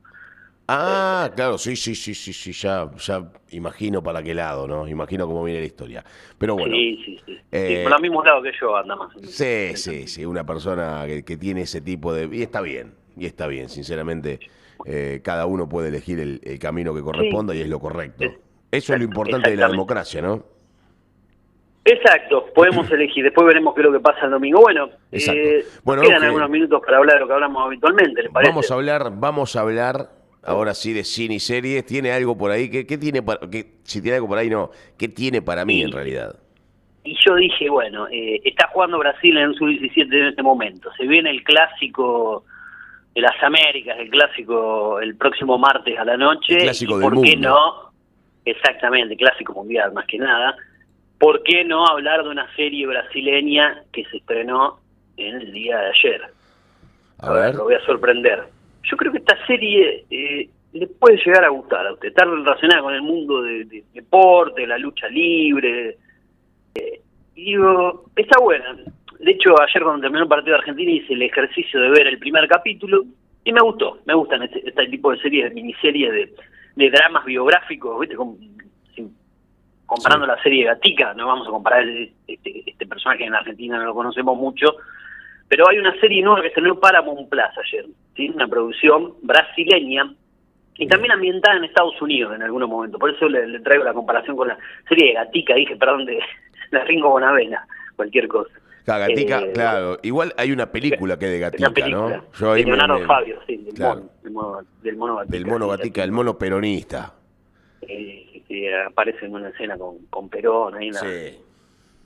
Ah, 0.67 1.31
claro, 1.37 1.59
sí, 1.59 1.77
sí, 1.77 1.95
sí, 1.95 2.15
sí, 2.15 2.33
sí, 2.33 2.53
ya, 2.53 2.91
ya 2.97 3.31
imagino 3.51 4.03
para 4.03 4.23
qué 4.23 4.35
lado, 4.35 4.67
¿no? 4.67 4.89
Imagino 4.89 5.27
cómo 5.27 5.45
viene 5.45 5.61
la 5.61 5.67
historia. 5.67 6.05
Pero 6.39 6.55
bueno. 6.55 6.75
Sí, 6.75 7.03
sí, 7.05 7.21
sí. 7.27 7.39
Eh, 7.53 7.81
por 7.83 7.93
los 7.93 8.01
mismos 8.01 8.25
lados 8.25 8.43
que 8.43 8.53
yo 8.59 8.75
anda 8.75 8.97
más. 8.97 9.13
Sí, 9.25 9.77
sí, 9.77 10.09
sí, 10.09 10.25
una 10.25 10.45
persona 10.45 11.05
que, 11.07 11.23
que, 11.23 11.37
tiene 11.37 11.63
ese 11.63 11.83
tipo 11.83 12.15
de... 12.15 12.35
Y 12.35 12.43
está 12.43 12.63
bien, 12.63 12.95
y 13.17 13.27
está 13.27 13.47
bien, 13.47 13.69
sinceramente. 13.69 14.41
Eh, 14.87 15.21
cada 15.23 15.47
uno 15.47 15.69
puede 15.69 15.89
elegir 15.89 16.21
el, 16.21 16.59
camino 16.59 16.95
que 16.95 17.03
corresponda 17.03 17.55
y 17.55 17.61
es 17.61 17.69
lo 17.69 17.79
correcto. 17.79 18.25
Eso 18.71 18.93
es 18.93 18.99
lo 18.99 19.05
importante 19.05 19.51
de 19.51 19.57
la 19.57 19.69
democracia, 19.69 20.21
¿no? 20.21 20.43
Exacto, 21.85 22.47
podemos 22.55 22.91
elegir. 22.93 23.25
Después 23.25 23.47
veremos 23.47 23.75
qué 23.75 23.81
es 23.81 23.87
lo 23.87 23.93
que 23.93 24.01
pasa 24.01 24.25
el 24.25 24.33
domingo. 24.33 24.61
Bueno, 24.61 24.89
eh, 25.13 25.65
bueno 25.83 26.03
quedan 26.03 26.25
algunos 26.25 26.51
minutos 26.51 26.83
para 26.85 26.99
hablar 26.99 27.17
de 27.17 27.21
lo 27.21 27.27
que 27.27 27.33
hablamos 27.35 27.67
habitualmente, 27.67 28.23
¿le 28.23 28.31
parece? 28.31 28.51
Vamos 28.51 28.71
a 28.71 28.75
hablar, 28.75 29.13
vamos 29.15 29.57
a 29.57 29.61
hablar 29.61 30.09
ahora 30.43 30.75
sí 30.75 30.93
de 30.93 31.05
cine 31.05 31.35
y 31.35 31.41
series. 31.41 31.85
¿Tiene 31.85 32.13
algo 32.13 32.37
por 32.37 32.51
ahí? 32.51 32.71
¿Qué, 32.71 32.99
tiene 32.99 33.23
para, 33.23 33.41
si 33.83 34.01
tiene 34.03 34.17
algo 34.17 34.29
por 34.29 34.39
ahí, 34.39 34.51
no. 34.51 34.71
¿Qué 34.99 35.09
tiene 35.09 35.43
para 35.43 35.65
mí 35.65 35.83
en 35.83 35.93
realidad? 35.93 36.37
Y 37.05 37.15
yo 37.25 37.35
dije, 37.35 37.69
bueno, 37.69 38.09
eh, 38.11 38.41
está 38.45 38.69
jugando 38.69 38.99
Brasil 38.99 39.37
en 39.37 39.53
su 39.55 39.67
17 39.67 40.19
en 40.19 40.27
este 40.29 40.43
momento. 40.43 40.91
Se 40.97 41.07
viene 41.07 41.31
el 41.31 41.45
clásico 41.45 42.45
de 43.15 43.21
las 43.21 43.43
Américas, 43.43 43.97
el 43.99 44.11
clásico 44.11 45.01
el 45.01 45.17
próximo 45.17 45.57
martes 45.59 45.99
a 45.99 46.05
la 46.05 46.17
noche. 46.17 46.59
clásico 46.59 47.01
¿Por 47.01 47.23
qué 47.23 47.37
no? 47.37 47.93
Exactamente, 48.45 49.17
clásico 49.17 49.55
mundial 49.55 49.93
más 49.93 50.07
que 50.07 50.19
nada. 50.19 50.57
¿Por 51.19 51.43
qué 51.43 51.65
no 51.65 51.87
hablar 51.87 52.25
de 52.25 52.31
una 52.31 52.53
serie 52.57 52.87
brasileña 52.87 53.83
que 53.93 54.05
se 54.07 54.19
estrenó 54.19 54.81
en 55.17 55.37
el 55.41 55.53
día 55.53 55.79
de 55.79 55.87
ayer? 55.87 56.23
A, 57.19 57.33
ver. 57.33 57.55
Lo 57.55 57.65
voy 57.65 57.75
a 57.75 57.87
sorprender. 57.87 58.43
Yo 58.83 58.97
creo 58.97 59.13
que 59.13 59.19
esta 59.19 59.47
serie 59.47 60.05
eh, 60.11 60.49
le 60.73 60.87
puede 60.89 61.17
llegar 61.25 61.45
a 61.45 61.49
gustar 61.49 61.87
a 61.87 61.93
usted. 61.93 62.09
Está 62.09 62.25
relacionada 62.25 62.83
con 62.83 62.95
el 62.95 63.03
mundo 63.03 63.43
del 63.43 63.69
de 63.69 63.85
deporte, 63.95 64.67
la 64.67 64.77
lucha 64.77 65.09
libre. 65.09 65.97
Eh, 66.75 67.01
y 67.37 67.45
digo, 67.45 68.05
está 68.17 68.39
buena. 68.41 68.77
De 69.21 69.33
hecho, 69.33 69.61
ayer 69.61 69.83
cuando 69.83 70.03
terminó 70.03 70.23
el 70.23 70.29
partido 70.29 70.55
de 70.55 70.61
Argentina 70.61 70.91
hice 70.91 71.13
el 71.15 71.23
ejercicio 71.23 71.81
de 71.81 71.91
ver 71.91 72.07
el 72.07 72.19
primer 72.19 72.47
capítulo 72.49 73.05
y 73.45 73.53
me 73.53 73.61
gustó. 73.61 73.99
Me 74.07 74.15
gustan 74.15 74.43
este, 74.43 74.67
este 74.69 74.87
tipo 74.87 75.13
de 75.13 75.19
series, 75.19 75.49
de 75.49 75.55
miniseries, 75.55 76.33
de, 76.77 76.91
dramas 76.91 77.25
biográficos, 77.25 78.01
¿viste? 78.01 78.17
comparando 79.87 80.27
la 80.27 80.43
serie 80.43 80.65
Gatica, 80.65 81.15
no 81.15 81.27
vamos 81.27 81.47
a 81.47 81.51
comparar 81.51 81.87
este, 81.87 82.63
este, 82.67 82.87
personaje 82.87 83.25
en 83.25 83.35
Argentina, 83.35 83.79
no 83.79 83.85
lo 83.85 83.95
conocemos 83.95 84.37
mucho, 84.37 84.77
pero 85.49 85.69
hay 85.69 85.79
una 85.79 85.95
serie 86.01 86.23
nueva 86.23 86.39
que 86.39 86.49
se 86.49 86.49
estrenó 86.49 86.81
Paramount 86.81 87.29
Plus 87.29 87.59
ayer, 87.65 87.87
¿sí? 88.17 88.31
una 88.31 88.49
producción 88.49 89.15
brasileña 89.23 90.13
y 90.77 90.87
también 90.89 91.13
ambientada 91.13 91.59
en 91.59 91.65
Estados 91.65 92.01
Unidos 92.01 92.35
en 92.35 92.43
algún 92.43 92.69
momento. 92.69 92.99
Por 92.99 93.15
eso 93.15 93.29
le, 93.29 93.61
traigo 93.61 93.85
la 93.85 93.93
comparación 93.93 94.37
con 94.37 94.49
la 94.49 94.59
serie 94.89 95.09
de 95.09 95.15
Gatica, 95.15 95.55
dije, 95.55 95.77
perdón, 95.77 96.07
de 96.07 96.19
la 96.71 96.85
Ringo 96.85 97.11
Bonavena, 97.11 97.67
cualquier 97.95 98.27
cosa. 98.27 98.53
Gatica, 98.87 99.41
eh, 99.41 99.53
claro. 99.53 99.99
Igual 100.03 100.35
hay 100.37 100.53
una 100.53 100.71
película 100.71 101.19
que 101.19 101.27
es 101.27 101.33
de 101.33 101.39
Gatica, 101.39 101.89
¿no? 101.89 102.31
Yo 102.33 102.53
ahí 102.53 102.65
de 102.65 102.71
Leonardo 102.71 103.07
Fabio, 103.07 103.39
sí, 103.47 103.57
del, 103.57 104.33
mono, 104.33 104.63
del, 104.83 104.97
mono, 104.97 105.17
Gatica. 105.17 105.33
Del 105.33 105.47
mono 105.47 105.69
Gatica, 105.69 106.05
el 106.05 106.13
mono 106.13 106.39
peronista. 106.39 107.15
Eh, 107.83 108.35
aparece 108.87 109.27
en 109.27 109.35
una 109.35 109.49
escena 109.49 109.77
con, 109.77 109.99
con 110.11 110.29
Perón 110.29 110.77
ahí 110.77 110.91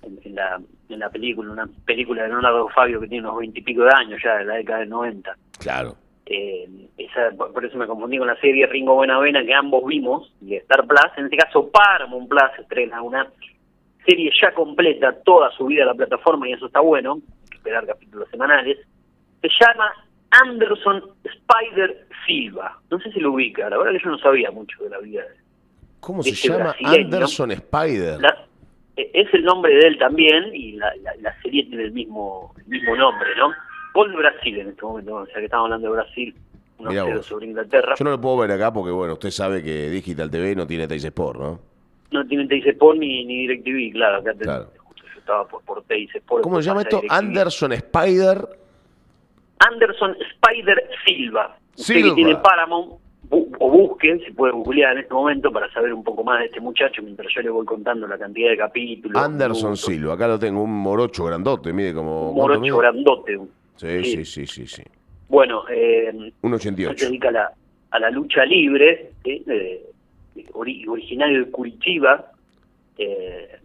en, 0.02 0.18
en, 0.25 0.35
la, 0.35 0.61
en 0.88 0.99
la 0.99 1.11
película, 1.11 1.50
una 1.50 1.68
película 1.85 2.23
de 2.23 2.28
Leonardo 2.28 2.68
Fabio 2.68 3.00
que 3.00 3.08
tiene 3.08 3.26
unos 3.26 3.40
veintipico 3.40 3.82
de 3.82 3.90
años 3.94 4.20
ya, 4.23 4.38
de 4.38 4.44
la 4.44 4.54
década 4.54 4.80
del 4.80 4.88
90. 4.88 5.37
Claro. 5.58 5.97
Eh, 6.26 6.68
esa, 6.99 7.30
por 7.37 7.64
eso 7.64 7.76
me 7.78 7.87
confundí 7.87 8.18
con 8.18 8.26
la 8.26 8.38
serie 8.40 8.66
Ringo 8.66 8.94
Buenavena 8.94 9.44
que 9.44 9.54
ambos 9.54 9.85
vimos, 9.87 10.32
y 10.42 10.54
Star 10.56 10.87
Plus, 10.87 11.11
en 11.16 11.25
este 11.25 11.37
caso 11.37 11.70
Paramount 11.70 12.28
Plus 12.28 12.50
estrena 12.58 13.02
una 13.02 13.30
serie 14.09 14.31
ya 14.41 14.53
completa, 14.55 15.15
toda 15.23 15.50
subida 15.53 15.83
a 15.83 15.87
la 15.87 15.95
plataforma 15.95 16.49
y 16.49 16.53
eso 16.53 16.67
está 16.67 16.81
bueno, 16.81 17.21
hay 17.43 17.49
que 17.50 17.57
esperar 17.59 17.87
capítulos 17.87 18.29
semanales, 18.31 18.79
se 19.43 19.49
llama 19.61 19.93
Anderson 20.31 21.03
Spider 21.25 22.07
Silva. 22.27 22.79
No 22.91 22.99
sé 23.00 23.12
si 23.12 23.21
lo 23.21 23.33
ubica, 23.33 23.69
la 23.69 23.77
verdad 23.77 23.93
que 23.93 24.05
yo 24.05 24.11
no 24.11 24.19
sabía 24.19 24.50
mucho 24.50 24.83
de 24.83 24.91
la 24.91 24.99
vida 24.99 25.23
¿Cómo 26.00 26.23
se 26.23 26.33
llama? 26.33 26.75
Anderson 26.85 27.50
Spider. 27.53 28.19
e, 28.97 29.11
es 29.12 29.35
el 29.35 29.45
nombre 29.45 29.75
de 29.75 29.88
él 29.88 29.99
también 29.99 30.55
y 30.55 30.73
la, 30.73 30.93
serie 31.43 31.65
tiene 31.65 31.85
el 31.85 31.93
mismo, 31.93 32.55
el 32.59 32.67
mismo 32.67 32.97
nombre, 32.97 33.29
¿no? 33.37 33.53
Gol 33.93 34.12
de 34.12 34.17
Brasil 34.17 34.59
en 34.59 34.69
este 34.69 34.83
momento, 34.83 35.17
o 35.17 35.27
sea 35.27 35.37
que 35.37 35.45
estamos 35.45 35.65
hablando 35.65 35.88
de 35.88 35.95
Brasil, 35.95 36.35
1 36.79 37.23
sobre 37.23 37.47
Inglaterra. 37.47 37.95
Yo 37.99 38.05
no 38.05 38.12
lo 38.12 38.21
puedo 38.21 38.38
ver 38.38 38.53
acá 38.53 38.73
porque, 38.73 38.93
bueno, 38.93 39.15
usted 39.15 39.31
sabe 39.31 39.62
que 39.62 39.91
Digital 39.91 40.31
TV 40.31 40.55
no 40.55 40.67
tiene 40.67 40.87
Teis 40.87 41.05
Sport, 41.05 41.41
¿no? 41.41 41.67
No 42.11 42.27
tiene 42.27 42.47
Teis 42.47 42.67
Sport 42.67 42.99
ni, 42.99 43.25
ni 43.25 43.47
DirecTV, 43.47 43.93
claro. 43.93 44.19
Acá 44.19 44.35
claro. 44.35 44.71
Justo 44.79 45.05
yo 45.12 45.19
estaba 45.19 45.47
por, 45.47 45.62
por 45.62 45.83
Teis 45.85 46.15
Sport. 46.15 46.43
¿Cómo 46.43 46.61
se 46.62 46.69
llama 46.69 46.83
esto? 46.83 47.03
Anderson 47.09 47.73
Spider. 47.73 48.49
Anderson 49.59 50.17
Spider 50.35 50.91
Silva. 51.05 51.57
Usted 51.77 52.03
que 52.03 52.12
tiene 52.12 52.37
Paramount, 52.37 52.95
o 53.31 53.71
busquen, 53.71 54.21
se 54.21 54.33
puede 54.33 54.53
googlear 54.53 54.93
en 54.93 54.99
este 55.03 55.15
momento 55.15 55.53
para 55.53 55.71
saber 55.73 55.93
un 55.93 56.03
poco 56.03 56.25
más 56.25 56.41
de 56.41 56.47
este 56.47 56.61
muchacho 56.61 57.03
mientras 57.03 57.29
yo 57.35 57.43
le 57.43 57.50
voy 57.50 57.67
contando 57.67 58.07
la 58.07 58.19
cantidad 58.19 58.50
de 58.50 58.57
capítulos. 58.57 59.23
Anderson 59.23 59.77
Silva, 59.77 60.15
acá 60.15 60.29
lo 60.29 60.38
tengo, 60.38 60.62
un 60.62 60.73
morocho 60.73 61.25
grandote, 61.25 61.73
mide 61.73 61.95
como... 61.95 62.31
Un 62.31 62.37
morocho 62.37 62.79
grandote. 62.79 63.38
Sí, 63.77 64.05
sí, 64.05 64.25
sí, 64.25 64.47
sí, 64.47 64.67
sí. 64.67 64.83
Bueno, 65.29 65.65
eh, 65.69 66.33
un 66.41 66.55
88. 66.55 66.99
se 66.99 67.07
dedica 67.07 67.29
a 67.29 67.33
la, 67.33 67.53
a 67.91 67.99
la 67.99 68.11
lucha 68.11 68.45
libre, 68.45 69.12
eh, 69.25 69.87
originario 70.52 71.45
de 71.45 71.50
Curitiba, 71.50 72.33
eh, 72.97 73.59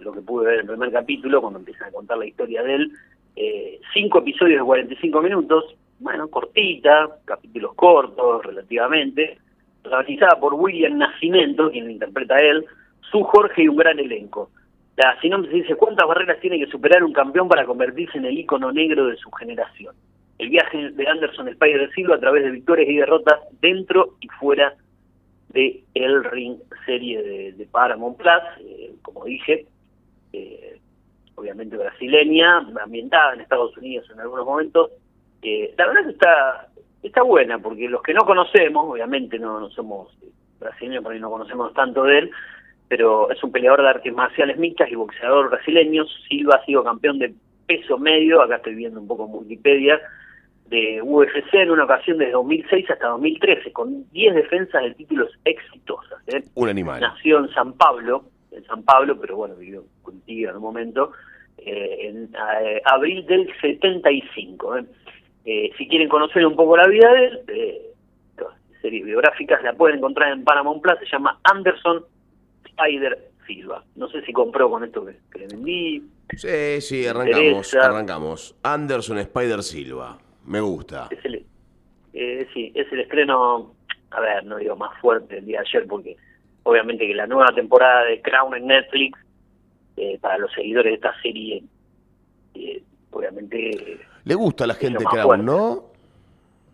lo 0.00 0.12
que 0.12 0.20
pude 0.20 0.46
ver 0.46 0.54
en 0.54 0.60
el 0.60 0.66
primer 0.66 0.92
capítulo, 0.92 1.40
cuando 1.40 1.58
empiezan 1.58 1.88
a 1.88 1.92
contar 1.92 2.18
la 2.18 2.26
historia 2.26 2.62
de 2.62 2.74
él, 2.74 2.92
eh, 3.36 3.80
cinco 3.92 4.18
episodios 4.18 4.60
de 4.60 4.64
45 4.64 5.22
minutos, 5.22 5.76
bueno, 5.98 6.28
cortita, 6.28 7.08
capítulos 7.24 7.74
cortos 7.74 8.44
relativamente, 8.44 9.38
protagonizada 9.82 10.38
por 10.38 10.54
William 10.54 10.98
Nacimiento, 10.98 11.70
quien 11.70 11.90
interpreta 11.90 12.36
a 12.36 12.40
él, 12.40 12.64
su 13.10 13.22
Jorge 13.24 13.62
y 13.62 13.68
un 13.68 13.76
gran 13.76 13.98
elenco. 13.98 14.50
La 14.96 15.18
sinopsis 15.20 15.52
dice, 15.52 15.76
¿cuántas 15.76 16.08
barreras 16.08 16.40
tiene 16.40 16.58
que 16.58 16.66
superar 16.66 17.04
un 17.04 17.12
campeón 17.12 17.48
para 17.48 17.64
convertirse 17.64 18.18
en 18.18 18.24
el 18.24 18.36
ícono 18.36 18.72
negro 18.72 19.06
de 19.06 19.16
su 19.16 19.30
generación? 19.30 19.94
El 20.38 20.50
viaje 20.50 20.90
de 20.90 21.06
Anderson 21.06 21.48
Spider 21.48 21.86
de 21.86 21.94
Silva 21.94 22.16
a 22.16 22.20
través 22.20 22.44
de 22.44 22.50
victorias 22.50 22.88
y 22.88 22.96
derrotas 22.96 23.40
dentro 23.60 24.16
y 24.20 24.28
fuera 24.28 24.74
de 25.50 25.82
El 25.94 26.24
Ring, 26.24 26.58
serie 26.84 27.22
de, 27.22 27.66
Paramount 27.70 28.16
Plus, 28.16 28.42
eh, 28.60 28.94
como 29.02 29.24
dije, 29.24 29.66
eh, 30.32 30.78
obviamente 31.34 31.76
brasileña, 31.76 32.58
ambientada 32.58 33.34
en 33.34 33.40
Estados 33.40 33.76
Unidos 33.76 34.08
en 34.12 34.20
algunos 34.20 34.44
momentos, 34.44 34.90
la 35.42 35.86
verdad 35.86 36.10
está 36.10 36.68
está 37.02 37.22
buena, 37.22 37.58
porque 37.58 37.88
los 37.88 38.02
que 38.02 38.14
no 38.14 38.24
conocemos, 38.24 38.86
obviamente 38.88 39.38
no, 39.38 39.60
no 39.60 39.70
somos 39.70 40.08
brasileños, 40.58 41.02
por 41.02 41.12
ahí 41.12 41.20
no 41.20 41.30
conocemos 41.30 41.72
tanto 41.74 42.04
de 42.04 42.18
él, 42.18 42.30
pero 42.88 43.30
es 43.30 43.42
un 43.42 43.52
peleador 43.52 43.82
de 43.82 43.88
artes 43.88 44.12
marciales 44.12 44.58
mixtas 44.58 44.90
y 44.90 44.94
boxeador 44.94 45.50
brasileño. 45.50 46.04
Silva 46.28 46.56
ha 46.56 46.64
sido 46.64 46.82
campeón 46.82 47.18
de 47.18 47.34
peso 47.66 47.98
medio, 47.98 48.42
acá 48.42 48.56
estoy 48.56 48.74
viendo 48.74 49.00
un 49.00 49.06
poco 49.06 49.26
en 49.26 49.34
Wikipedia, 49.34 50.00
de 50.68 51.00
UFC 51.02 51.54
en 51.54 51.70
una 51.70 51.84
ocasión 51.84 52.18
desde 52.18 52.32
2006 52.32 52.90
hasta 52.90 53.08
2013, 53.08 53.72
con 53.72 54.08
10 54.10 54.34
defensas 54.34 54.82
de 54.82 54.94
títulos 54.94 55.30
exitosas. 55.44 56.20
¿eh? 56.28 56.42
Un 56.54 56.68
animal. 56.68 57.00
Nació 57.00 57.38
en 57.38 57.48
San 57.50 57.72
Pablo, 57.74 58.24
en 58.50 58.64
San 58.64 58.82
Pablo, 58.82 59.18
pero 59.20 59.36
bueno, 59.36 59.54
vivió 59.56 59.84
contigo 60.02 60.50
en 60.50 60.56
un 60.56 60.62
momento, 60.62 61.12
eh, 61.58 62.08
en 62.08 62.24
eh, 62.64 62.82
abril 62.84 63.24
del 63.26 63.50
75. 63.60 64.78
¿eh? 64.78 64.84
Eh, 65.44 65.70
si 65.78 65.88
quieren 65.88 66.08
conocer 66.08 66.44
un 66.44 66.54
poco 66.54 66.76
la 66.76 66.86
vida 66.86 67.10
de 67.12 67.24
él, 67.26 67.40
eh, 67.48 67.82
series 68.82 69.04
biográficas 69.04 69.62
la 69.62 69.72
pueden 69.72 69.98
encontrar 69.98 70.32
en 70.32 70.44
Paramount 70.44 70.82
Plus, 70.82 70.98
se 71.00 71.06
llama 71.06 71.38
Anderson 71.42 72.04
Spider 72.64 73.30
Silva. 73.46 73.82
No 73.96 74.08
sé 74.08 74.22
si 74.26 74.32
compró 74.32 74.70
con 74.70 74.84
esto 74.84 75.04
que, 75.04 75.38
le 75.38 75.46
vendí. 75.46 76.02
Sí, 76.36 76.80
sí, 76.80 77.06
arrancamos, 77.06 77.74
arrancamos. 77.74 78.56
Anderson 78.62 79.18
Spider 79.18 79.62
Silva, 79.62 80.18
me 80.48 80.60
gusta. 80.60 81.08
Es 81.10 81.24
el, 81.24 81.46
eh, 82.12 82.48
sí, 82.52 82.72
es 82.74 82.90
el 82.92 83.00
estreno, 83.00 83.74
a 84.10 84.20
ver, 84.20 84.44
no 84.44 84.56
digo 84.56 84.76
más 84.76 84.98
fuerte 85.00 85.38
el 85.38 85.46
día 85.46 85.60
de 85.60 85.68
ayer, 85.68 85.86
porque 85.86 86.16
obviamente 86.64 87.06
que 87.06 87.14
la 87.14 87.26
nueva 87.26 87.54
temporada 87.54 88.04
de 88.04 88.20
Crown 88.22 88.54
en 88.54 88.66
Netflix, 88.66 89.18
eh, 89.96 90.18
para 90.20 90.38
los 90.38 90.52
seguidores 90.52 90.92
de 90.92 90.94
esta 90.94 91.20
serie, 91.22 91.62
obviamente 93.10 94.00
le 94.24 94.34
gusta 94.34 94.64
a 94.64 94.66
la 94.66 94.74
gente 94.74 95.04
Crown, 95.04 95.44
¿no? 95.44 95.84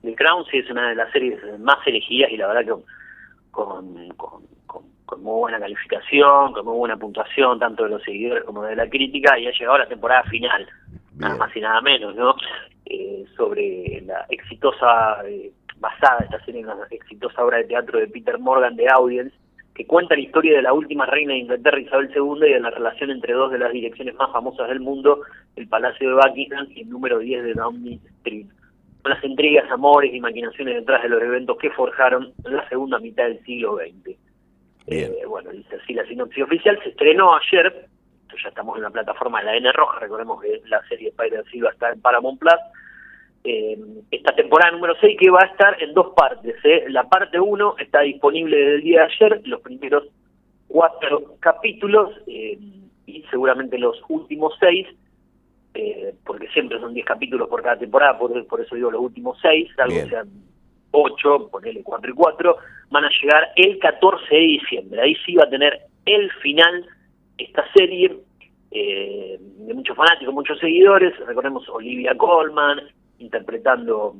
El 0.02 0.16
Crown 0.16 0.44
sí 0.50 0.58
es 0.58 0.70
una 0.70 0.88
de 0.88 0.96
las 0.96 1.10
series 1.12 1.40
más 1.60 1.78
elegidas 1.86 2.30
y 2.30 2.36
la 2.36 2.48
verdad 2.48 2.64
que 2.76 2.82
con, 3.50 4.08
con, 4.16 4.42
muy 5.22 5.38
buena 5.38 5.60
calificación, 5.60 6.52
con 6.52 6.64
muy 6.64 6.76
buena 6.76 6.96
puntuación, 6.96 7.60
tanto 7.60 7.84
de 7.84 7.90
los 7.90 8.02
seguidores 8.02 8.42
como 8.42 8.64
de 8.64 8.74
la 8.74 8.88
crítica, 8.88 9.38
y 9.38 9.46
ha 9.46 9.52
llegado 9.52 9.78
la 9.78 9.86
temporada 9.86 10.24
final, 10.24 10.66
nada 11.16 11.36
más 11.36 11.56
y 11.56 11.60
nada 11.60 11.80
menos, 11.80 12.16
¿no? 12.16 12.34
Eh, 12.86 13.24
sobre 13.34 14.02
la 14.04 14.26
exitosa, 14.28 15.26
eh, 15.26 15.50
basada 15.78 16.18
esta 16.24 16.44
serie 16.44 16.60
en 16.60 16.66
una 16.66 16.86
exitosa 16.90 17.42
obra 17.42 17.58
de 17.58 17.64
teatro 17.64 17.98
de 17.98 18.08
Peter 18.08 18.38
Morgan 18.38 18.76
de 18.76 18.88
Audience, 18.88 19.34
que 19.74 19.86
cuenta 19.86 20.14
la 20.14 20.20
historia 20.20 20.54
de 20.54 20.62
la 20.62 20.72
última 20.72 21.06
reina 21.06 21.32
de 21.32 21.40
Inglaterra, 21.40 21.80
Isabel 21.80 22.10
II, 22.14 22.46
y 22.46 22.52
de 22.52 22.60
la 22.60 22.70
relación 22.70 23.10
entre 23.10 23.32
dos 23.32 23.50
de 23.50 23.58
las 23.58 23.72
direcciones 23.72 24.14
más 24.16 24.30
famosas 24.32 24.68
del 24.68 24.80
mundo, 24.80 25.22
el 25.56 25.66
Palacio 25.66 26.10
de 26.10 26.14
Buckingham 26.14 26.66
y 26.70 26.82
el 26.82 26.90
número 26.90 27.18
10 27.18 27.42
de 27.42 27.54
Downing 27.54 28.00
Street. 28.18 28.46
Con 29.02 29.12
las 29.12 29.24
intrigas, 29.24 29.70
amores 29.70 30.14
y 30.14 30.20
maquinaciones 30.20 30.76
detrás 30.76 31.02
de 31.02 31.08
los 31.08 31.22
eventos 31.22 31.56
que 31.58 31.70
forjaron 31.70 32.32
la 32.44 32.68
segunda 32.68 32.98
mitad 32.98 33.24
del 33.24 33.42
siglo 33.44 33.76
XX. 33.78 34.16
Eh, 34.86 35.22
bueno, 35.26 35.50
dice 35.50 35.76
así 35.82 35.94
la 35.94 36.06
sinopsis 36.06 36.44
oficial, 36.44 36.78
se 36.82 36.90
estrenó 36.90 37.34
ayer, 37.34 37.88
ya 38.42 38.48
estamos 38.48 38.76
en 38.76 38.82
la 38.82 38.90
plataforma 38.90 39.40
de 39.40 39.46
la 39.46 39.56
N 39.56 39.72
Roja, 39.72 40.00
recordemos 40.00 40.40
que 40.42 40.62
la 40.66 40.82
serie 40.88 41.08
Spider 41.08 41.44
Silva 41.50 41.70
está 41.70 41.90
en 41.90 42.00
Paramount 42.00 42.38
Plus, 42.38 42.60
eh, 43.44 43.78
esta 44.10 44.34
temporada 44.34 44.72
número 44.72 44.94
6 45.00 45.18
que 45.20 45.30
va 45.30 45.40
a 45.42 45.46
estar 45.46 45.82
en 45.82 45.92
dos 45.92 46.14
partes. 46.16 46.56
¿eh? 46.64 46.84
La 46.88 47.04
parte 47.04 47.38
1 47.38 47.76
está 47.78 48.00
disponible 48.00 48.56
desde 48.56 48.74
el 48.76 48.82
día 48.82 49.00
de 49.00 49.12
ayer, 49.12 49.42
los 49.46 49.60
primeros 49.60 50.04
cuatro 50.66 51.36
capítulos 51.40 52.10
eh, 52.26 52.58
y 53.06 53.22
seguramente 53.30 53.78
los 53.78 54.00
últimos 54.08 54.54
seis, 54.58 54.88
eh, 55.74 56.14
porque 56.24 56.48
siempre 56.48 56.80
son 56.80 56.94
10 56.94 57.06
capítulos 57.06 57.48
por 57.48 57.62
cada 57.62 57.78
temporada, 57.78 58.18
por, 58.18 58.46
por 58.46 58.60
eso 58.60 58.74
digo 58.74 58.90
los 58.90 59.02
últimos 59.02 59.38
seis, 59.40 59.68
algo 59.78 60.08
sean 60.08 60.28
8, 60.90 61.48
ponele 61.50 61.82
4 61.82 62.10
y 62.10 62.14
4, 62.14 62.56
van 62.90 63.04
a 63.04 63.10
llegar 63.20 63.52
el 63.56 63.78
14 63.78 64.34
de 64.34 64.40
diciembre. 64.40 65.00
Ahí 65.02 65.14
sí 65.26 65.34
va 65.34 65.44
a 65.44 65.50
tener 65.50 65.80
el 66.06 66.30
final 66.42 66.86
esta 67.38 67.64
serie. 67.72 68.16
de 68.70 69.74
muchos 69.74 69.96
fanáticos, 69.96 70.34
muchos 70.34 70.58
seguidores, 70.58 71.16
recordemos 71.26 71.68
Olivia 71.68 72.16
Colman, 72.16 72.80
interpretando 73.18 74.16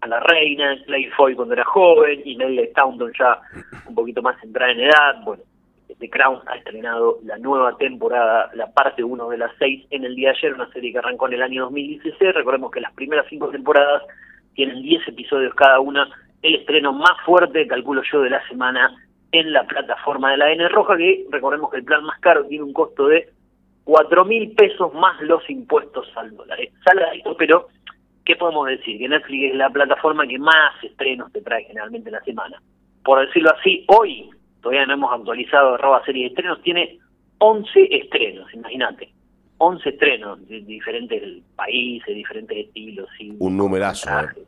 a 0.00 0.06
la 0.06 0.20
reina, 0.20 0.76
Clay 0.86 1.06
Foy 1.16 1.34
cuando 1.34 1.54
era 1.54 1.64
joven, 1.64 2.20
y 2.24 2.36
Nelly 2.36 2.68
Staunton 2.68 3.12
ya 3.18 3.40
un 3.86 3.94
poquito 3.94 4.22
más 4.22 4.42
entrada 4.42 4.72
en 4.72 4.80
edad. 4.80 5.22
Bueno, 5.24 5.42
The 5.98 6.08
Crown 6.08 6.40
ha 6.46 6.56
estrenado 6.56 7.18
la 7.24 7.36
nueva 7.38 7.76
temporada, 7.76 8.50
la 8.54 8.72
parte 8.72 9.04
1 9.04 9.28
de 9.28 9.38
las 9.38 9.52
6 9.58 9.88
en 9.90 10.04
el 10.04 10.14
día 10.14 10.30
de 10.30 10.38
ayer, 10.38 10.54
una 10.54 10.72
serie 10.72 10.92
que 10.92 10.98
arrancó 10.98 11.26
en 11.28 11.34
el 11.34 11.42
año 11.42 11.64
2016. 11.64 12.34
Recordemos 12.34 12.70
que 12.70 12.80
las 12.80 12.92
primeras 12.94 13.26
cinco 13.28 13.48
temporadas 13.48 14.02
tienen 14.54 14.82
10 14.82 15.08
episodios 15.08 15.54
cada 15.54 15.80
una. 15.80 16.08
El 16.42 16.54
estreno 16.54 16.92
más 16.92 17.20
fuerte, 17.24 17.66
calculo 17.66 18.02
yo, 18.10 18.22
de 18.22 18.30
la 18.30 18.46
semana 18.48 18.94
en 19.32 19.52
la 19.52 19.64
plataforma 19.64 20.32
de 20.32 20.36
la 20.38 20.52
N 20.52 20.68
Roja, 20.68 20.96
que 20.96 21.26
recordemos 21.30 21.70
que 21.70 21.78
el 21.78 21.84
plan 21.84 22.04
más 22.04 22.18
caro 22.20 22.44
tiene 22.46 22.64
un 22.64 22.72
costo 22.72 23.06
de 23.06 23.28
4 23.84 24.24
mil 24.24 24.52
pesos 24.52 24.92
más 24.94 25.20
los 25.22 25.48
impuestos 25.48 26.06
al 26.16 26.36
dólar. 26.36 26.58
esto, 26.60 27.36
pero 27.36 27.68
¿qué 28.24 28.36
podemos 28.36 28.68
decir? 28.68 28.98
Que 28.98 29.08
Netflix 29.08 29.52
es 29.52 29.56
la 29.56 29.70
plataforma 29.70 30.26
que 30.26 30.38
más 30.38 30.82
estrenos 30.82 31.32
te 31.32 31.42
trae 31.42 31.64
generalmente 31.64 32.08
en 32.08 32.14
la 32.14 32.22
semana. 32.22 32.60
Por 33.04 33.24
decirlo 33.26 33.50
así, 33.58 33.84
hoy, 33.88 34.30
todavía 34.60 34.86
no 34.86 34.94
hemos 34.94 35.12
actualizado 35.12 35.74
arroba 35.74 36.04
serie 36.04 36.24
de 36.24 36.28
estrenos, 36.28 36.62
tiene 36.62 36.98
11 37.38 37.88
estrenos, 37.90 38.52
imagínate. 38.52 39.10
11 39.58 39.88
estrenos 39.88 40.48
de 40.48 40.60
diferentes 40.62 41.22
países, 41.54 42.14
diferentes 42.14 42.66
estilos. 42.66 43.08
Un 43.38 43.56
numerazo. 43.56 44.08
¿eh? 44.08 44.44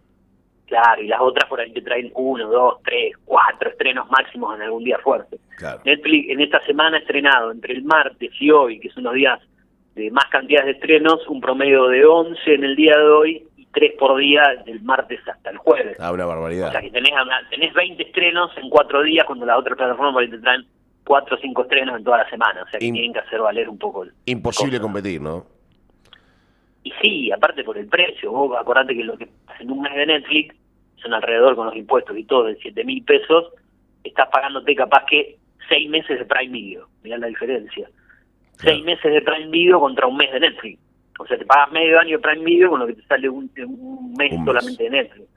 Claro, 0.72 1.02
y 1.02 1.06
las 1.06 1.20
otras 1.20 1.46
por 1.50 1.60
ahí 1.60 1.70
te 1.70 1.82
traen 1.82 2.10
uno, 2.14 2.48
dos, 2.48 2.76
tres, 2.82 3.14
cuatro 3.26 3.68
estrenos 3.68 4.10
máximos 4.10 4.56
en 4.56 4.62
algún 4.62 4.82
día 4.82 4.96
fuerte. 5.04 5.38
Netflix 5.84 6.30
en 6.30 6.40
esta 6.40 6.62
semana 6.62 6.96
ha 6.96 7.00
estrenado 7.00 7.50
entre 7.50 7.74
el 7.74 7.84
martes 7.84 8.30
y 8.40 8.50
hoy, 8.50 8.80
que 8.80 8.88
son 8.88 9.04
los 9.04 9.12
días 9.12 9.38
de 9.94 10.10
más 10.10 10.24
cantidades 10.30 10.64
de 10.68 10.72
estrenos, 10.72 11.28
un 11.28 11.42
promedio 11.42 11.88
de 11.88 12.06
11 12.06 12.54
en 12.54 12.64
el 12.64 12.74
día 12.74 12.96
de 12.96 13.04
hoy 13.04 13.46
tres 13.74 13.92
por 13.98 14.18
día 14.18 14.42
del 14.64 14.80
martes 14.80 15.20
hasta 15.28 15.50
el 15.50 15.58
jueves. 15.58 15.98
Ah, 16.00 16.10
una 16.10 16.24
barbaridad. 16.24 16.68
O 16.68 16.72
sea 16.72 16.80
que 16.80 16.90
tenés, 16.90 17.12
tenés 17.50 17.74
20 17.74 18.02
estrenos 18.02 18.50
en 18.56 18.70
cuatro 18.70 19.02
días 19.02 19.26
cuando 19.26 19.44
las 19.44 19.58
otras 19.58 19.76
plataformas 19.76 20.14
por 20.14 20.22
ahí 20.22 20.30
te 20.30 20.38
traen 20.38 20.64
cuatro 21.04 21.36
o 21.36 21.38
cinco 21.38 21.62
estrenos 21.64 21.98
en 21.98 22.04
toda 22.04 22.16
la 22.16 22.30
semana. 22.30 22.62
O 22.62 22.68
sea 22.70 22.80
que 22.80 22.90
tienen 22.90 23.12
que 23.12 23.18
hacer 23.18 23.40
valer 23.40 23.68
un 23.68 23.76
poco. 23.78 24.04
El 24.04 24.12
Imposible 24.24 24.80
competir, 24.80 25.20
¿no? 25.20 25.44
Y 26.82 26.92
sí, 27.02 27.30
aparte 27.30 27.62
por 27.62 27.76
el 27.76 27.88
precio. 27.88 28.32
Vos 28.32 28.56
acordate 28.58 28.96
que 28.96 29.04
lo 29.04 29.18
que 29.18 29.28
en 29.60 29.70
un 29.70 29.82
mes 29.82 29.94
de 29.94 30.06
Netflix 30.06 30.61
son 31.02 31.14
alrededor 31.14 31.56
con 31.56 31.66
los 31.66 31.76
impuestos 31.76 32.16
y 32.16 32.24
todo 32.24 32.44
de 32.44 32.56
7 32.56 32.84
mil 32.84 33.04
pesos. 33.04 33.52
Estás 34.04 34.28
pagándote 34.30 34.74
capaz 34.74 35.04
que 35.06 35.38
seis 35.68 35.88
meses 35.88 36.18
de 36.18 36.24
Prime 36.24 36.52
Video. 36.52 36.88
Mirá 37.02 37.18
la 37.18 37.26
diferencia. 37.28 37.88
seis 38.58 38.84
meses 38.84 39.12
de 39.12 39.22
Prime 39.22 39.50
Video 39.50 39.80
contra 39.80 40.06
un 40.06 40.16
mes 40.16 40.32
de 40.32 40.40
Netflix. 40.40 40.80
O 41.18 41.26
sea, 41.26 41.38
te 41.38 41.44
pagas 41.44 41.72
medio 41.72 41.98
año 41.98 42.16
de 42.16 42.22
Prime 42.22 42.44
Video 42.44 42.70
con 42.70 42.80
lo 42.80 42.86
que 42.86 42.94
te 42.94 43.02
sale 43.02 43.28
un, 43.28 43.50
un 43.58 44.14
mes 44.14 44.32
solamente 44.44 44.84
de 44.84 44.90
Netflix. 44.90 45.28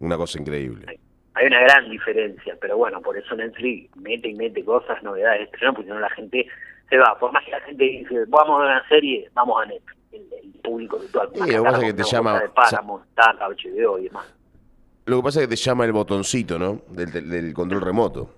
Una 0.00 0.16
cosa 0.16 0.40
increíble. 0.40 0.98
Hay, 1.34 1.46
una 1.46 1.60
gran 1.60 1.88
diferencia, 1.90 2.56
pero 2.60 2.76
bueno, 2.76 3.00
por 3.00 3.16
eso 3.16 3.34
Netflix 3.34 3.96
mete 3.96 4.28
y 4.28 4.34
mete 4.34 4.64
cosas, 4.64 5.02
novedades, 5.02 5.42
estreno, 5.42 5.74
porque 5.74 5.88
si 5.88 5.94
no 5.94 6.00
la 6.00 6.10
gente 6.10 6.46
se 6.90 6.98
va. 6.98 7.18
Por 7.18 7.32
más 7.32 7.44
que 7.44 7.52
la 7.52 7.60
gente 7.60 7.84
dice, 7.84 8.24
vamos 8.28 8.60
a 8.60 8.64
ver 8.64 8.72
una 8.72 8.88
serie, 8.88 9.30
vamos 9.32 9.62
a 9.62 9.66
Netflix. 9.66 9.96
El, 10.12 10.52
público 10.62 10.96
virtual. 10.98 11.28
Sí, 11.34 11.40
lo 11.40 11.46
que 11.46 11.62
pasa 11.62 11.78
es 11.78 11.84
que 11.84 11.94
te 11.94 12.02
llama... 12.04 12.38
De 12.38 12.48
Paramount, 12.50 13.04
HBO 13.16 13.98
y 13.98 14.04
demás. 14.04 14.32
Lo 15.12 15.18
que 15.18 15.24
pasa 15.24 15.40
es 15.42 15.46
que 15.46 15.56
te 15.56 15.60
llama 15.60 15.84
el 15.84 15.92
botoncito, 15.92 16.58
¿no? 16.58 16.80
Del, 16.88 17.28
del, 17.28 17.52
control 17.52 17.82
remoto. 17.82 18.30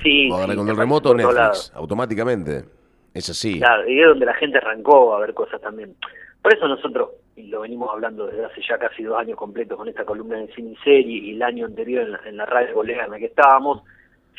Sí. 0.00 0.30
O 0.30 0.46
sí, 0.46 0.54
control 0.54 0.76
remoto 0.76 1.12
Netflix, 1.12 1.72
automáticamente. 1.74 2.64
Es 3.12 3.28
así. 3.28 3.58
Claro, 3.58 3.88
y 3.88 4.00
es 4.00 4.06
donde 4.06 4.26
la 4.26 4.34
gente 4.34 4.58
arrancó 4.58 5.12
a 5.12 5.18
ver 5.18 5.34
cosas 5.34 5.60
también. 5.60 5.96
Por 6.40 6.54
eso 6.54 6.68
nosotros, 6.68 7.10
y 7.34 7.48
lo 7.48 7.62
venimos 7.62 7.90
hablando 7.90 8.28
desde 8.28 8.44
hace 8.44 8.60
ya 8.62 8.78
casi 8.78 9.02
dos 9.02 9.18
años 9.18 9.36
completos 9.36 9.76
con 9.76 9.88
esta 9.88 10.04
columna 10.04 10.36
de 10.36 10.54
cine 10.54 10.70
y 10.70 10.76
serie, 10.84 11.18
y 11.18 11.30
el 11.32 11.42
año 11.42 11.66
anterior 11.66 12.04
en 12.04 12.12
la, 12.12 12.20
en 12.26 12.36
la 12.36 12.46
radio 12.46 12.74
colega 12.74 13.04
en 13.06 13.10
la 13.10 13.18
que 13.18 13.26
estábamos, 13.26 13.82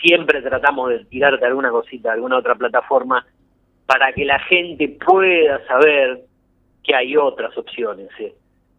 siempre 0.01 0.41
tratamos 0.41 0.91
de 0.91 1.03
tirarte 1.03 1.45
alguna 1.45 1.71
cosita, 1.71 2.13
alguna 2.13 2.37
otra 2.37 2.55
plataforma, 2.55 3.27
para 3.85 4.13
que 4.13 4.23
la 4.23 4.39
gente 4.39 4.97
pueda 5.05 5.61
saber 5.67 6.23
que 6.85 6.95
hay 6.95 7.17
otras 7.17 7.57
opciones. 7.57 8.07
¿eh? 8.17 8.33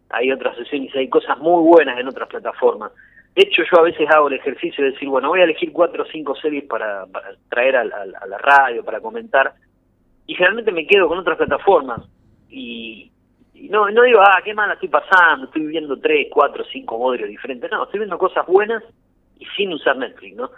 Hay 0.09 0.31
otras 0.31 0.57
opciones 0.59 0.93
y 0.93 0.97
hay 0.97 1.09
cosas 1.09 1.37
muy 1.39 1.63
buenas 1.63 1.99
en 1.99 2.07
otras 2.07 2.29
plataformas. 2.29 2.91
De 3.35 3.43
hecho, 3.43 3.63
yo 3.69 3.79
a 3.79 3.83
veces 3.83 4.07
hago 4.09 4.27
el 4.27 4.35
ejercicio 4.35 4.83
de 4.83 4.91
decir, 4.91 5.09
bueno, 5.09 5.29
voy 5.29 5.41
a 5.41 5.43
elegir 5.43 5.73
cuatro 5.73 6.03
o 6.03 6.07
cinco 6.07 6.35
series 6.35 6.63
para, 6.65 7.05
traer 7.49 7.75
a 7.75 7.83
la 7.83 8.37
radio, 8.37 8.83
para 8.83 9.01
comentar, 9.01 9.53
y 10.27 10.33
generalmente 10.33 10.71
me 10.71 10.87
quedo 10.87 11.07
con 11.07 11.19
otras 11.19 11.37
plataformas. 11.37 12.01
Y, 12.49 13.11
no, 13.69 13.89
no 13.89 14.03
digo, 14.03 14.19
ah, 14.21 14.41
qué 14.43 14.53
mal 14.53 14.71
estoy 14.71 14.89
pasando, 14.89 15.45
estoy 15.45 15.65
viendo 15.67 15.99
tres, 15.99 16.27
cuatro, 16.31 16.63
cinco 16.71 16.97
modelo 16.97 17.27
diferentes. 17.27 17.69
No, 17.71 17.83
estoy 17.83 17.99
viendo 17.99 18.17
cosas 18.17 18.45
buenas 18.47 18.83
y 19.39 19.45
sin 19.57 19.73
usar 19.73 19.97
Netflix, 19.97 20.35
¿no? 20.35 20.49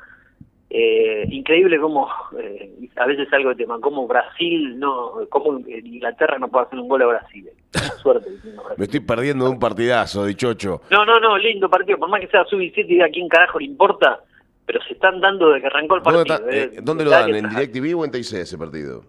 Eh, 0.69 1.25
increíble 1.31 1.79
cómo, 1.79 2.09
eh, 2.37 2.89
a 2.97 3.05
veces 3.05 3.31
algo 3.31 3.49
de 3.49 3.55
tema, 3.55 3.79
como 3.79 4.05
Brasil, 4.05 4.77
no, 4.77 5.13
como 5.29 5.59
Inglaterra 5.59 6.37
no 6.39 6.49
puede 6.49 6.65
hacer 6.65 6.79
un 6.79 6.89
gol 6.89 7.01
a 7.03 7.05
Brasil. 7.05 7.49
Suerte. 8.01 8.29
Me 8.75 8.83
estoy 8.83 8.99
perdiendo 8.99 9.45
de 9.45 9.51
un 9.51 9.59
partidazo, 9.59 10.25
dichocho. 10.25 10.81
No, 10.91 11.05
no, 11.05 11.19
no, 11.19 11.37
lindo 11.37 11.69
partido, 11.69 11.97
por 11.97 12.09
más 12.09 12.19
que 12.19 12.27
sea 12.27 12.43
sub-17 12.45 12.85
y 12.89 13.01
a 13.01 13.09
quién 13.09 13.29
carajo 13.29 13.59
le 13.59 13.65
importa, 13.65 14.19
pero 14.65 14.81
se 14.83 14.93
están 14.93 15.21
dando 15.21 15.51
de 15.51 15.61
que 15.61 15.67
arrancó 15.67 15.95
el 15.95 16.01
partido. 16.01 16.37
¿Dónde, 16.37 16.63
eh, 16.63 16.71
¿dónde 16.83 17.05
lo 17.05 17.11
dan? 17.11 17.33
¿En 17.33 17.47
DirecTV 17.47 17.97
o 17.97 18.03
en 18.03 18.11
TIC 18.11 18.33
ese 18.33 18.57
partido? 18.57 19.03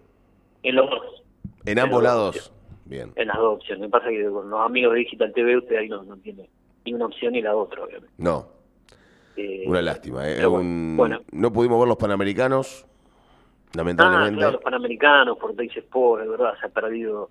En 0.63 0.75
los 0.75 0.89
dos. 0.89 1.23
En, 1.65 1.79
ambos 1.79 2.01
lados. 2.01 2.53
Bien. 2.85 3.11
En 3.17 3.27
las 3.27 3.37
dos 3.37 3.57
opciones. 3.57 3.81
Me 3.81 3.89
pasa 3.89 4.07
que 4.09 4.23
con 4.25 4.49
los 4.49 4.61
amigos 4.61 4.93
de 4.93 4.99
Digital 4.99 5.33
TV 5.33 5.57
usted 5.57 5.75
ahí 5.75 5.89
no, 5.89 6.03
no 6.03 6.15
tiene 6.17 6.49
ni 6.85 6.93
una 6.93 7.07
opción 7.07 7.33
ni 7.33 7.41
la 7.41 7.53
otra, 7.55 7.83
obviamente. 7.83 8.13
No. 8.17 8.58
Eh, 9.39 9.63
una 9.65 9.81
lástima. 9.81 10.29
Eh. 10.29 10.45
Bueno, 10.45 11.21
no 11.31 11.53
pudimos 11.53 11.79
ver 11.79 11.87
los 11.87 11.97
Panamericanos, 11.97 12.85
lamentablemente. 13.73 14.35
Ah, 14.35 14.37
claro, 14.37 14.51
los 14.53 14.61
Panamericanos, 14.61 15.37
por 15.37 15.55
Teis 15.55 15.75
Sport, 15.77 16.23
de 16.23 16.29
verdad, 16.29 16.53
se 16.59 16.65
ha 16.65 16.69
perdido 16.69 17.29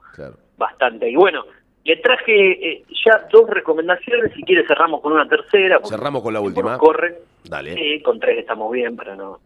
bastante. 0.56 1.10
Y 1.10 1.16
bueno, 1.16 1.44
le 1.84 1.96
traje 1.96 2.70
eh, 2.70 2.84
ya 3.04 3.28
dos 3.30 3.48
recomendaciones, 3.50 4.32
si 4.34 4.42
quiere 4.42 4.66
cerramos 4.66 5.02
con 5.02 5.12
una 5.12 5.28
tercera. 5.28 5.80
Cerramos 5.84 6.22
con 6.22 6.32
la 6.32 6.40
última. 6.40 6.78
Corre. 6.78 7.18
Dale. 7.44 7.74
Sí, 7.74 8.02
con 8.02 8.18
tres 8.18 8.38
estamos 8.38 8.72
bien 8.72 8.96
para 8.96 9.14
no, 9.14 9.40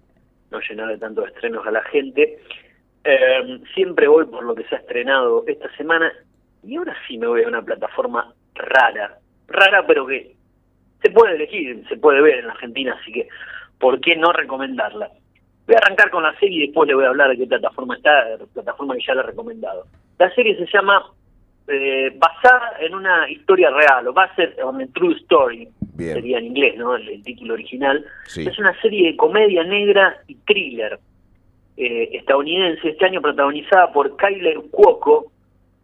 no 0.50 0.60
llenar 0.60 0.88
de 0.88 0.98
tantos 0.98 1.26
estrenos 1.28 1.66
a 1.66 1.72
la 1.72 1.82
gente. 1.82 2.38
Eh, 3.02 3.60
siempre 3.74 4.06
voy 4.06 4.26
por 4.26 4.44
lo 4.44 4.54
que 4.54 4.62
se 4.64 4.76
ha 4.76 4.78
estrenado 4.78 5.42
esta 5.48 5.68
semana 5.76 6.12
y 6.62 6.76
ahora 6.76 6.94
sí 7.08 7.18
me 7.18 7.26
voy 7.26 7.42
a 7.42 7.48
una 7.48 7.62
plataforma 7.62 8.32
rara, 8.54 9.18
rara 9.48 9.84
pero 9.84 10.06
que 10.06 10.36
se 11.02 11.10
puede 11.10 11.34
elegir, 11.34 11.84
se 11.88 11.96
puede 11.96 12.20
ver 12.20 12.38
en 12.38 12.46
la 12.46 12.52
Argentina, 12.52 12.96
así 13.00 13.12
que 13.12 13.28
¿por 13.78 14.00
qué 14.00 14.16
no 14.16 14.32
recomendarla? 14.32 15.10
Voy 15.66 15.74
a 15.74 15.78
arrancar 15.78 16.10
con 16.10 16.22
la 16.22 16.38
serie 16.38 16.64
y 16.64 16.66
después 16.66 16.88
le 16.88 16.94
voy 16.94 17.04
a 17.04 17.08
hablar 17.08 17.30
de 17.30 17.36
qué 17.36 17.46
plataforma 17.46 17.96
está, 17.96 18.10
plataforma 18.52 18.94
que 18.94 19.02
ya 19.06 19.14
la 19.14 19.22
he 19.22 19.26
recomendado. 19.26 19.86
La 20.18 20.32
serie 20.34 20.56
se 20.56 20.66
llama 20.72 21.04
eh, 21.68 22.12
basada 22.16 22.76
en 22.80 22.94
una 22.94 23.30
historia 23.30 23.70
real, 23.70 24.06
o 24.08 24.12
Based 24.12 24.60
on 24.62 24.80
a 24.80 24.86
True 24.88 25.14
Story, 25.22 25.68
sería 25.96 26.38
en 26.38 26.46
inglés, 26.46 26.76
¿no? 26.76 26.96
El, 26.96 27.22
título 27.22 27.54
original. 27.54 28.04
Es 28.36 28.58
una 28.58 28.78
serie 28.80 29.12
de 29.12 29.16
comedia 29.16 29.62
negra 29.62 30.16
y 30.26 30.34
thriller 30.46 30.98
eh, 31.76 32.10
estadounidense, 32.12 32.90
este 32.90 33.06
año 33.06 33.20
protagonizada 33.20 33.92
por 33.92 34.16
Kyler 34.16 34.58
Cuoco, 34.70 35.32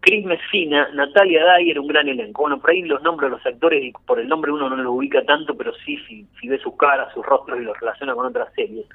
Chris 0.01 0.25
Messina, 0.25 0.89
Natalia 0.95 1.45
Dyer, 1.57 1.79
un 1.79 1.89
gran 1.89 2.09
elenco. 2.09 2.43
Bueno, 2.43 2.61
por 2.61 2.71
ahí 2.71 2.83
los 2.83 3.03
nombres 3.03 3.31
de 3.31 3.37
los 3.37 3.47
actores, 3.47 3.85
y 3.85 3.93
por 4.07 4.21
el 4.21 4.29
nombre 4.29 4.53
uno 4.53 4.69
no 4.69 4.77
los 4.77 4.95
ubica 4.95 5.25
tanto, 5.25 5.57
pero 5.57 5.73
sí, 5.85 5.99
si, 6.07 6.49
ve 6.49 6.59
sus 6.59 6.77
caras, 6.77 7.13
sus 7.13 7.25
rostros 7.27 7.61
y 7.61 7.65
los 7.65 7.79
relaciona 7.79 8.15
con 8.15 8.27
otras 8.27 8.53
series. 8.55 8.87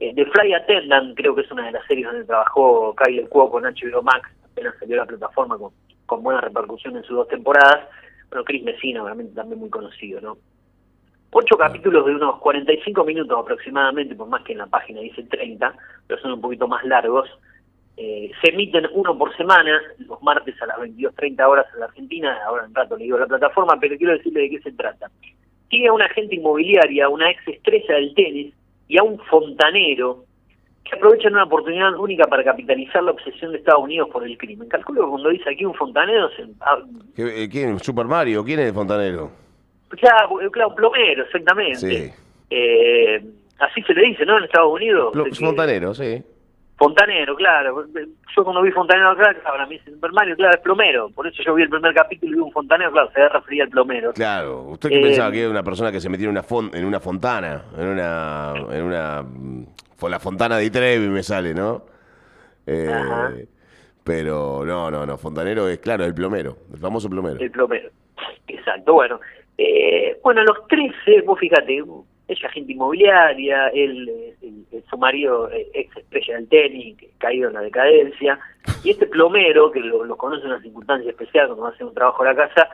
Eh, 0.00 0.14
The 0.14 0.24
Fly 0.26 0.54
Attendant, 0.54 1.16
creo 1.16 1.34
que 1.34 1.42
es 1.42 1.50
una 1.50 1.66
de 1.66 1.72
las 1.72 1.86
series 1.86 2.06
donde 2.06 2.24
trabajó 2.24 2.94
Kyler 2.96 3.28
Cuoco 3.28 3.58
en 3.58 3.66
HBO 3.66 4.02
Max, 4.02 4.30
apenas 4.50 4.74
salió 4.78 4.96
la 4.96 5.06
plataforma 5.06 5.58
con, 5.58 5.72
con 6.06 6.22
buena 6.22 6.40
repercusión 6.40 6.96
en 6.96 7.04
sus 7.04 7.16
dos 7.16 7.28
temporadas. 7.28 7.86
Bueno, 8.30 8.44
Chris 8.44 8.62
Messina, 8.62 9.02
obviamente 9.02 9.34
también 9.34 9.60
muy 9.60 9.68
conocido, 9.68 10.20
¿no? 10.20 10.38
Ocho 11.32 11.56
capítulos 11.56 12.06
de 12.06 12.14
unos 12.16 12.38
45 12.40 13.04
minutos 13.04 13.38
aproximadamente, 13.38 14.16
por 14.16 14.28
más 14.28 14.42
que 14.42 14.52
en 14.52 14.58
la 14.58 14.66
página 14.66 15.00
dice 15.00 15.22
30, 15.22 15.74
pero 16.06 16.20
son 16.20 16.32
un 16.32 16.40
poquito 16.40 16.66
más 16.66 16.82
largos. 16.84 17.28
Eh, 18.02 18.30
se 18.40 18.50
emiten 18.50 18.88
uno 18.94 19.18
por 19.18 19.36
semana, 19.36 19.78
los 19.98 20.22
martes 20.22 20.54
a 20.62 20.66
las 20.66 20.78
22.30 20.78 21.46
horas 21.46 21.66
en 21.74 21.80
la 21.80 21.84
Argentina, 21.84 22.38
ahora 22.46 22.64
en 22.64 22.74
rato 22.74 22.96
le 22.96 23.04
digo 23.04 23.18
la 23.18 23.26
plataforma, 23.26 23.76
pero 23.78 23.98
quiero 23.98 24.14
decirle 24.14 24.40
de 24.40 24.50
qué 24.50 24.60
se 24.62 24.72
trata. 24.72 25.10
Tiene 25.68 25.88
a 25.88 25.92
una 25.92 26.06
agente 26.06 26.36
inmobiliaria, 26.36 27.10
una 27.10 27.30
ex 27.30 27.46
estrella 27.46 27.96
del 27.96 28.14
tenis 28.14 28.54
y 28.88 28.96
a 28.96 29.02
un 29.02 29.18
fontanero 29.18 30.24
que 30.82 30.96
aprovechan 30.96 31.34
una 31.34 31.44
oportunidad 31.44 31.94
única 31.96 32.24
para 32.26 32.42
capitalizar 32.42 33.02
la 33.04 33.10
obsesión 33.10 33.52
de 33.52 33.58
Estados 33.58 33.84
Unidos 33.84 34.08
por 34.10 34.24
el 34.26 34.38
crimen. 34.38 34.66
Calculo 34.70 35.02
que 35.02 35.10
cuando 35.10 35.28
dice 35.28 35.50
aquí 35.50 35.66
un 35.66 35.74
fontanero... 35.74 36.30
Se... 36.30 36.46
Eh, 37.22 37.50
¿Quién? 37.50 37.78
¿Super 37.80 38.06
Mario? 38.06 38.42
¿Quién 38.42 38.60
es 38.60 38.68
el 38.68 38.74
fontanero? 38.74 39.30
Claro, 39.90 40.38
claro 40.50 40.74
plomero, 40.74 41.24
exactamente. 41.24 42.14
Eh, 42.48 43.22
así 43.58 43.82
se 43.82 43.92
le 43.92 44.06
dice, 44.06 44.24
¿no? 44.24 44.38
En 44.38 44.44
Estados 44.44 44.72
Unidos. 44.72 45.12
fontanero, 45.38 45.92
sí. 45.92 46.24
Fontanero, 46.80 47.36
claro. 47.36 47.84
Yo 48.34 48.42
cuando 48.42 48.62
vi 48.62 48.70
Fontanero, 48.70 49.14
claro, 49.14 49.38
ahora 49.44 49.66
me 49.66 49.74
dice 49.74 49.90
Super 49.90 50.12
Mario, 50.12 50.34
claro, 50.34 50.54
es 50.54 50.62
plomero. 50.62 51.10
Por 51.10 51.26
eso 51.26 51.42
yo 51.42 51.54
vi 51.54 51.64
el 51.64 51.68
primer 51.68 51.92
capítulo 51.92 52.32
y 52.32 52.34
vi 52.36 52.40
un 52.40 52.52
fontanero, 52.52 52.90
claro, 52.90 53.10
se 53.12 53.28
refería 53.28 53.64
al 53.64 53.68
plomero. 53.68 54.14
Claro. 54.14 54.62
¿Usted 54.62 54.88
qué 54.88 55.00
pensaba 55.00 55.28
eh, 55.28 55.32
que 55.32 55.40
era 55.42 55.50
una 55.50 55.62
persona 55.62 55.92
que 55.92 56.00
se 56.00 56.08
metía 56.08 56.30
en 56.30 56.30
una, 56.30 56.42
en 56.72 56.84
una 56.86 56.98
fontana? 56.98 57.64
En 57.76 57.86
una... 57.86 58.54
En 58.72 58.82
una 58.82 59.26
la 60.08 60.18
fontana 60.18 60.56
de 60.56 60.70
Trevi 60.70 61.08
me 61.08 61.22
sale, 61.22 61.52
¿no? 61.52 61.84
Eh, 62.66 63.46
pero 64.02 64.64
no, 64.64 64.90
no, 64.90 65.04
no. 65.04 65.18
Fontanero 65.18 65.68
es, 65.68 65.80
claro, 65.80 66.06
el 66.06 66.14
plomero. 66.14 66.56
El 66.72 66.78
famoso 66.78 67.10
plomero. 67.10 67.38
El 67.38 67.50
plomero. 67.50 67.90
Exacto. 68.48 68.94
Bueno, 68.94 69.20
eh, 69.58 70.18
bueno, 70.22 70.42
los 70.44 70.66
13, 70.66 71.20
vos 71.26 71.38
fíjate, 71.38 71.82
ella 72.28 72.48
agente 72.48 72.72
inmobiliaria, 72.72 73.68
él, 73.68 74.10
marido 75.00 75.50
eh, 75.50 75.68
ex 75.74 75.96
estrella 75.96 76.36
del 76.36 76.48
tenis, 76.48 76.96
caído 77.18 77.48
en 77.48 77.54
la 77.54 77.62
decadencia, 77.62 78.38
y 78.84 78.90
este 78.90 79.06
plomero, 79.06 79.70
que 79.72 79.80
lo, 79.80 80.16
conoce 80.16 80.42
en 80.42 80.52
una 80.52 80.62
circunstancia 80.62 81.10
especial 81.10 81.48
cuando 81.48 81.66
hace 81.66 81.84
un 81.84 81.94
trabajo 81.94 82.24
en 82.24 82.36
la 82.36 82.46
casa, 82.46 82.68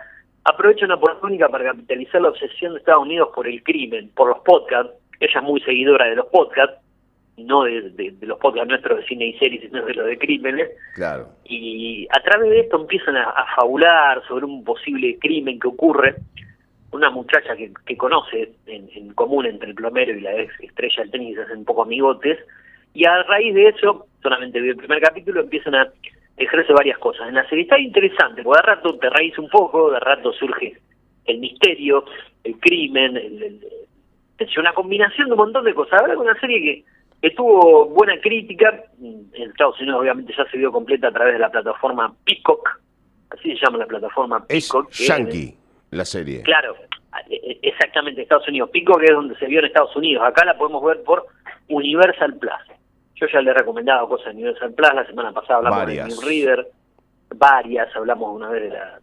aprovecha 0.44 0.84
una 0.84 0.96
oportunidad 0.96 1.50
para 1.50 1.64
capitalizar 1.64 2.20
la 2.20 2.28
obsesión 2.28 2.72
de 2.72 2.80
Estados 2.80 3.02
Unidos 3.02 3.30
por 3.34 3.46
el 3.46 3.62
crimen, 3.62 4.10
por 4.14 4.28
los 4.28 4.40
podcasts, 4.40 4.92
ella 5.20 5.40
es 5.40 5.42
muy 5.42 5.60
seguidora 5.62 6.06
de 6.06 6.16
los 6.16 6.26
podcasts, 6.26 6.76
no 7.38 7.64
de, 7.64 8.14
los 8.20 8.38
podcasts 8.38 8.68
nuestros 8.68 8.98
de 8.98 9.06
cine 9.06 9.26
y 9.26 9.38
series, 9.38 9.62
sino 9.62 9.84
de 9.84 9.94
los 9.94 10.06
de 10.06 10.18
crímenes. 10.18 10.70
Claro. 10.94 11.28
Y 11.44 12.06
a 12.10 12.22
través 12.22 12.50
de 12.50 12.60
esto 12.60 12.80
empiezan 12.80 13.16
a, 13.16 13.30
a 13.30 13.46
fabular 13.56 14.22
sobre 14.26 14.46
un 14.46 14.64
posible 14.64 15.18
crimen 15.18 15.58
que 15.58 15.68
ocurre 15.68 16.16
una 16.96 17.10
muchacha 17.10 17.56
que, 17.56 17.72
que 17.84 17.96
conoce 17.96 18.52
en, 18.66 19.12
común 19.14 19.46
entre 19.46 19.70
el 19.70 19.74
plomero 19.74 20.12
y 20.12 20.20
la 20.20 20.34
ex 20.34 20.52
estrella 20.60 21.02
del 21.02 21.10
tenis, 21.10 21.38
hacen 21.38 21.58
un 21.58 21.64
poco 21.64 21.82
amigotes, 21.82 22.38
y 22.94 23.04
a 23.04 23.22
raíz 23.24 23.54
de 23.54 23.68
eso, 23.68 24.06
solamente 24.22 24.60
vi 24.60 24.70
el 24.70 24.76
primer 24.76 25.00
capítulo, 25.00 25.40
empiezan 25.42 25.74
a 25.74 25.88
ejercer 26.36 26.74
varias 26.74 26.98
cosas. 26.98 27.28
En 27.28 27.34
la 27.34 27.48
serie 27.48 27.64
está 27.64 27.78
interesante, 27.78 28.42
porque 28.42 28.60
de 28.62 28.66
rato 28.74 28.98
te 28.98 29.10
raíz 29.10 29.38
un 29.38 29.48
poco, 29.48 29.90
de 29.90 30.00
rato 30.00 30.32
surge 30.32 30.78
el 31.26 31.38
misterio, 31.38 32.04
el 32.44 32.58
crimen, 32.58 33.16
el, 33.16 33.60
una 34.58 34.72
combinación 34.72 35.28
de 35.28 35.32
un 35.32 35.38
montón 35.38 35.64
de 35.64 35.74
cosas. 35.74 36.00
Ahora 36.00 36.16
una 36.18 36.38
serie 36.40 36.60
que, 36.60 36.84
que 37.20 37.30
tuvo 37.34 37.86
buena 37.86 38.18
crítica, 38.20 38.84
en 39.02 39.30
Estados 39.34 39.80
Unidos 39.80 40.00
obviamente 40.00 40.34
ya 40.36 40.44
se 40.50 40.56
vio 40.56 40.72
completa 40.72 41.08
a 41.08 41.12
través 41.12 41.34
de 41.34 41.40
la 41.40 41.50
plataforma 41.50 42.14
Peacock, 42.24 42.80
así 43.30 43.56
se 43.56 43.64
llama 43.64 43.78
la 43.78 43.86
plataforma 43.86 44.46
Peacock. 44.46 44.90
Es 44.90 45.06
Yankee 45.08 45.54
la 45.90 46.04
serie. 46.04 46.42
Claro, 46.42 46.76
exactamente, 47.62 48.22
Estados 48.22 48.48
Unidos. 48.48 48.70
Pico, 48.70 48.96
que 48.98 49.06
es 49.06 49.12
donde 49.12 49.36
se 49.36 49.46
vio 49.46 49.60
en 49.60 49.66
Estados 49.66 49.94
Unidos. 49.96 50.24
Acá 50.26 50.44
la 50.44 50.56
podemos 50.56 50.82
ver 50.84 51.02
por 51.02 51.26
Universal 51.68 52.34
Plus. 52.38 52.52
Yo 53.16 53.26
ya 53.32 53.40
le 53.40 53.50
he 53.50 53.54
recomendado 53.54 54.08
cosas 54.08 54.28
en 54.28 54.36
Universal 54.36 54.72
Plus, 54.74 54.94
la 54.94 55.06
semana 55.06 55.32
pasada 55.32 55.58
hablamos 55.58 55.78
Varias. 55.80 56.06
de 56.08 56.12
New 56.14 56.20
Reader, 56.28 56.68
varias, 57.34 57.94
hablamos 57.96 58.34
una 58.36 58.48
vez 58.50 58.62
de 58.64 58.68
la 58.70 59.00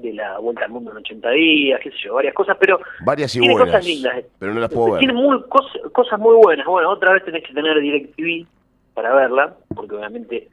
de 0.00 0.12
la 0.12 0.38
Vuelta 0.38 0.64
al 0.64 0.70
Mundo 0.72 0.90
en 0.90 0.96
80 0.98 1.30
días, 1.30 1.80
qué 1.80 1.90
sé 1.90 1.96
yo, 2.04 2.14
varias 2.14 2.34
cosas, 2.34 2.56
pero 2.58 2.80
Varias 3.04 3.34
y 3.36 3.38
tiene 3.38 3.54
buenas. 3.54 3.70
cosas 3.74 3.86
lindas. 3.86 4.24
Pero 4.40 4.52
no 4.54 4.60
las 4.60 4.70
puedo 4.72 4.90
ver. 4.92 4.98
Tiene 4.98 5.14
muy, 5.14 5.38
cos- 5.48 5.92
cosas 5.92 6.18
muy 6.18 6.34
buenas. 6.36 6.66
Bueno, 6.66 6.90
otra 6.90 7.12
vez 7.12 7.24
tenés 7.24 7.44
que 7.44 7.54
tener 7.54 7.78
DirecTV 7.80 8.44
para 8.92 9.14
verla, 9.14 9.54
porque 9.74 9.94
obviamente 9.94 10.48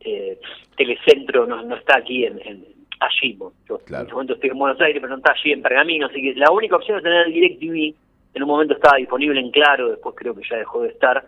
eh, 0.00 0.38
Telecentro 0.76 1.46
no, 1.46 1.62
no 1.62 1.76
está 1.76 1.96
aquí 1.98 2.26
en, 2.26 2.38
en 2.46 2.66
allí. 3.06 3.38
Yo 3.68 3.78
Claro. 3.78 4.02
en 4.02 4.06
este 4.06 4.12
momento 4.14 4.34
estoy 4.34 4.50
en 4.50 4.58
Buenos 4.58 4.80
Aires, 4.80 5.00
pero 5.00 5.10
no 5.10 5.18
está 5.18 5.32
allí 5.32 5.52
en 5.52 5.62
Pergamino, 5.62 6.06
así 6.06 6.22
que 6.22 6.34
la 6.34 6.50
única 6.50 6.76
opción 6.76 6.98
es 6.98 7.02
tener 7.02 7.26
DirecTV. 7.28 7.94
En 8.34 8.42
un 8.42 8.48
momento 8.48 8.74
estaba 8.74 8.96
disponible 8.96 9.40
en 9.40 9.50
Claro, 9.50 9.90
después 9.90 10.14
creo 10.16 10.34
que 10.34 10.42
ya 10.48 10.56
dejó 10.56 10.82
de 10.82 10.88
estar 10.88 11.24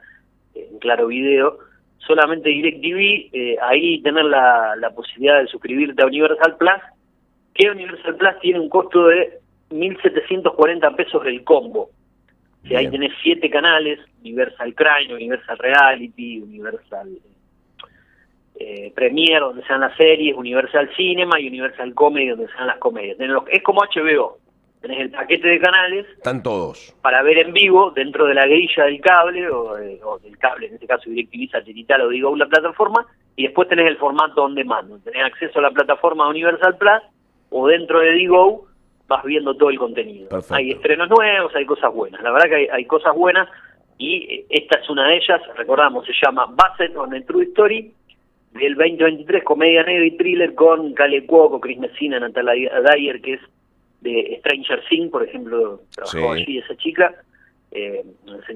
eh, 0.55 0.69
en 0.71 0.79
Claro 0.79 1.09
Video. 1.09 1.59
Solamente 1.99 2.49
DirecTV, 2.51 3.31
eh, 3.33 3.57
ahí 3.63 4.01
tener 4.03 4.25
la, 4.25 4.75
la 4.77 4.91
posibilidad 4.91 5.41
de 5.41 5.47
suscribirte 5.47 6.03
a 6.03 6.07
Universal 6.07 6.57
Plus, 6.59 6.83
que 7.55 7.71
Universal 7.71 8.17
Plus 8.17 8.41
tiene 8.41 8.61
un 8.61 8.69
costo 8.69 9.07
de 9.07 9.39
1.740 9.71 10.97
pesos 10.97 11.25
el 11.27 11.45
combo. 11.45 11.91
O 12.63 12.67
sea, 12.67 12.79
ahí 12.79 12.89
tenés 12.89 13.13
siete 13.23 13.51
canales, 13.51 14.01
Universal 14.21 14.75
Crime, 14.75 15.15
Universal 15.15 15.59
Reality, 15.59 16.41
Universal 16.41 17.09
eh, 18.59 18.93
Premiere, 18.95 19.41
donde 19.41 19.65
sean 19.67 19.81
las 19.81 19.97
series, 19.97 20.37
Universal 20.37 20.89
Cinema 20.97 21.41
y 21.41 21.49
Universal 21.49 21.93
Comedy, 21.95 22.29
donde 22.29 22.49
sean 22.49 22.67
las 22.69 22.79
comedias. 22.79 23.17
Los- 23.19 23.45
es 23.49 23.63
como 23.63 23.81
HBO, 23.83 24.39
tenés 24.81 25.01
el 25.01 25.11
paquete 25.11 25.49
de 25.49 25.59
canales 25.61 26.07
Están 26.17 26.43
todos. 26.43 26.95
para 27.03 27.23
ver 27.23 27.39
en 27.39 27.53
vivo 27.53 27.91
dentro 27.91 28.27
de 28.27 28.35
la 28.35 28.47
grilla 28.47 28.85
del 28.85 29.01
cable, 29.01 29.49
o, 29.51 29.73
o 30.05 30.19
del 30.21 30.39
cable, 30.39 30.69
en 30.69 30.75
este 30.75 30.87
caso 30.87 31.09
DirecTV 31.11 31.51
satelital 31.51 32.03
o 32.03 32.09
Digo 32.09 32.37
la 32.37 32.47
plataforma, 32.47 33.07
y 33.37 33.45
después 33.45 33.69
tenés 33.69 33.87
el 33.89 33.97
formato 33.97 34.45
on 34.45 34.55
demand, 34.55 35.03
tenés 35.03 35.25
acceso 35.25 35.59
a 35.59 35.63
la 35.63 35.71
plataforma 35.71 36.29
Universal 36.29 36.77
Plus, 36.77 37.03
o 37.51 37.67
dentro 37.67 38.01
de 38.01 38.13
Digo 38.13 38.67
vas 39.09 39.23
viendo 39.25 39.55
todo 39.57 39.69
el 39.71 39.79
contenido. 39.79 40.29
Perfecto. 40.29 40.55
Hay 40.55 40.71
estrenos 40.71 41.11
nuevos, 41.11 41.55
hay 41.55 41.67
cosas 41.67 41.93
buenas, 41.93 42.23
la 42.23 42.31
verdad 42.31 42.49
que 42.49 42.55
hay, 42.57 42.67
hay 42.71 42.85
cosas 42.87 43.15
buenas, 43.15 43.49
y 43.99 44.17
eh, 44.33 44.47
esta 44.49 44.79
es 44.79 44.89
una 44.91 45.07
de 45.09 45.17
ellas, 45.17 45.41
recordamos, 45.57 46.07
se 46.07 46.13
llama 46.25 46.47
Basset 46.51 46.97
on 46.97 47.15
a 47.15 47.21
True 47.25 47.45
Story, 47.47 47.93
del 48.55 48.75
2023, 48.77 49.43
comedia 49.45 49.83
negra 49.83 50.05
y 50.07 50.17
thriller 50.17 50.55
con 50.55 50.95
Cale 50.95 51.27
Cuoco, 51.27 51.61
Chris 51.61 51.79
Messina, 51.79 52.19
Natalia 52.21 52.71
Dyer, 52.81 53.21
que 53.21 53.35
es 53.35 53.41
de 54.01 54.37
Stranger 54.41 54.83
Things, 54.89 55.11
por 55.11 55.23
ejemplo, 55.25 55.81
trabajó 55.95 56.35
Sí. 56.35 56.43
allí 56.43 56.59
esa 56.59 56.77
chica. 56.77 57.15
Eh, 57.73 58.05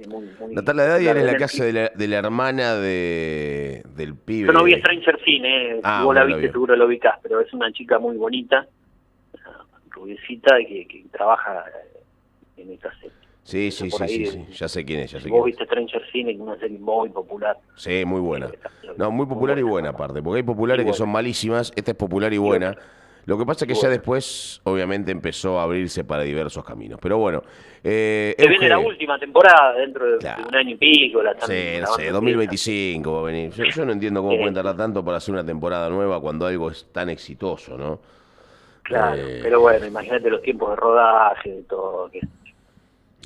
muy, 0.08 0.26
muy 0.38 0.54
Natalia 0.54 0.96
Dyer 0.96 1.16
es 1.16 1.24
la 1.24 1.36
que 1.36 1.44
hace 1.44 1.64
de 1.64 1.72
la, 1.72 1.88
de 1.92 2.06
la 2.08 2.18
hermana 2.18 2.76
de, 2.76 3.82
del 3.96 4.14
pibe. 4.14 4.46
Yo 4.46 4.52
no 4.52 4.62
vi 4.62 4.74
Stranger 4.78 5.18
Things, 5.24 5.44
eh. 5.44 5.80
Ah, 5.82 6.02
vos 6.04 6.14
la 6.14 6.24
viste 6.24 6.52
seguro 6.52 6.76
lo 6.76 6.86
ubicás, 6.86 7.18
pero 7.22 7.40
es 7.40 7.52
una 7.52 7.72
chica 7.72 7.98
muy 7.98 8.16
bonita, 8.16 8.66
rubiecita 9.90 10.58
que, 10.58 10.86
que 10.86 11.04
trabaja 11.10 11.64
en 12.56 12.70
esta 12.72 12.92
serie. 13.00 13.17
Sí, 13.48 13.70
sí, 13.70 13.90
sí, 13.90 14.02
ahí, 14.02 14.26
sí, 14.26 14.26
sí. 14.26 14.46
Ya 14.52 14.68
sé 14.68 14.84
quién 14.84 15.00
es, 15.00 15.10
ya 15.10 15.20
sé 15.20 15.30
vos 15.30 15.38
quién 15.38 15.44
viste 15.46 15.64
Stranger 15.64 16.02
Things, 16.12 16.28
es 16.34 16.38
una 16.38 16.58
serie 16.58 16.78
muy 16.78 17.08
popular. 17.08 17.56
Sí, 17.76 18.04
muy 18.04 18.20
buena. 18.20 18.48
Eh, 18.52 18.58
No, 18.98 19.10
muy 19.10 19.24
popular 19.24 19.58
y 19.58 19.62
buena 19.62 19.88
aparte, 19.88 20.22
porque 20.22 20.36
hay 20.36 20.42
populares 20.42 20.84
Y 20.84 20.88
que 20.90 20.92
son 20.92 21.08
malísimas, 21.08 21.72
esta 21.74 21.92
es 21.92 21.96
popular 21.96 22.30
y 22.34 22.36
buena. 22.36 22.76
Lo 23.24 23.38
que 23.38 23.46
pasa 23.46 23.64
es 23.64 23.68
que 23.72 23.74
ya 23.74 23.88
después, 23.88 24.60
obviamente, 24.64 25.12
empezó 25.12 25.58
a 25.58 25.62
abrirse 25.62 26.04
para 26.04 26.24
diversos 26.24 26.62
caminos. 26.62 26.98
Pero 27.00 27.16
bueno, 27.16 27.42
eh, 27.82 28.34
Se 28.38 28.48
viene 28.48 28.68
la 28.68 28.80
última 28.80 29.18
temporada 29.18 29.72
dentro 29.78 30.18
de, 30.18 30.28
un 30.46 30.54
año 30.54 30.70
y 30.72 30.76
pico. 30.76 31.22
La 31.22 31.32
Sí, 31.32 31.38
no 31.38 31.46
grabando 31.46 31.86
sé, 31.86 32.02
empieza. 32.02 32.12
2025 32.12 33.12
va 33.14 33.20
a 33.20 33.22
venir. 33.22 33.50
Yo, 33.52 33.64
yo 33.64 33.84
no 33.86 33.92
entiendo 33.92 34.20
cómo 34.20 34.36
pueden 34.36 34.52
tardar 34.52 34.76
tanto 34.76 35.02
para 35.02 35.16
hacer 35.16 35.32
una 35.32 35.44
temporada 35.46 35.88
nueva 35.88 36.20
cuando 36.20 36.44
algo 36.44 36.70
es 36.70 36.86
tan 36.92 37.08
exitoso, 37.08 37.78
¿no? 37.78 37.98
Claro, 38.82 39.22
Eh, 39.22 39.40
pero 39.42 39.60
bueno, 39.60 39.86
imagínate 39.86 40.28
los 40.28 40.42
tiempos 40.42 40.68
de 40.70 40.76
rodaje, 40.76 41.50
de 41.50 41.62
todo. 41.62 42.10
Que... 42.10 42.20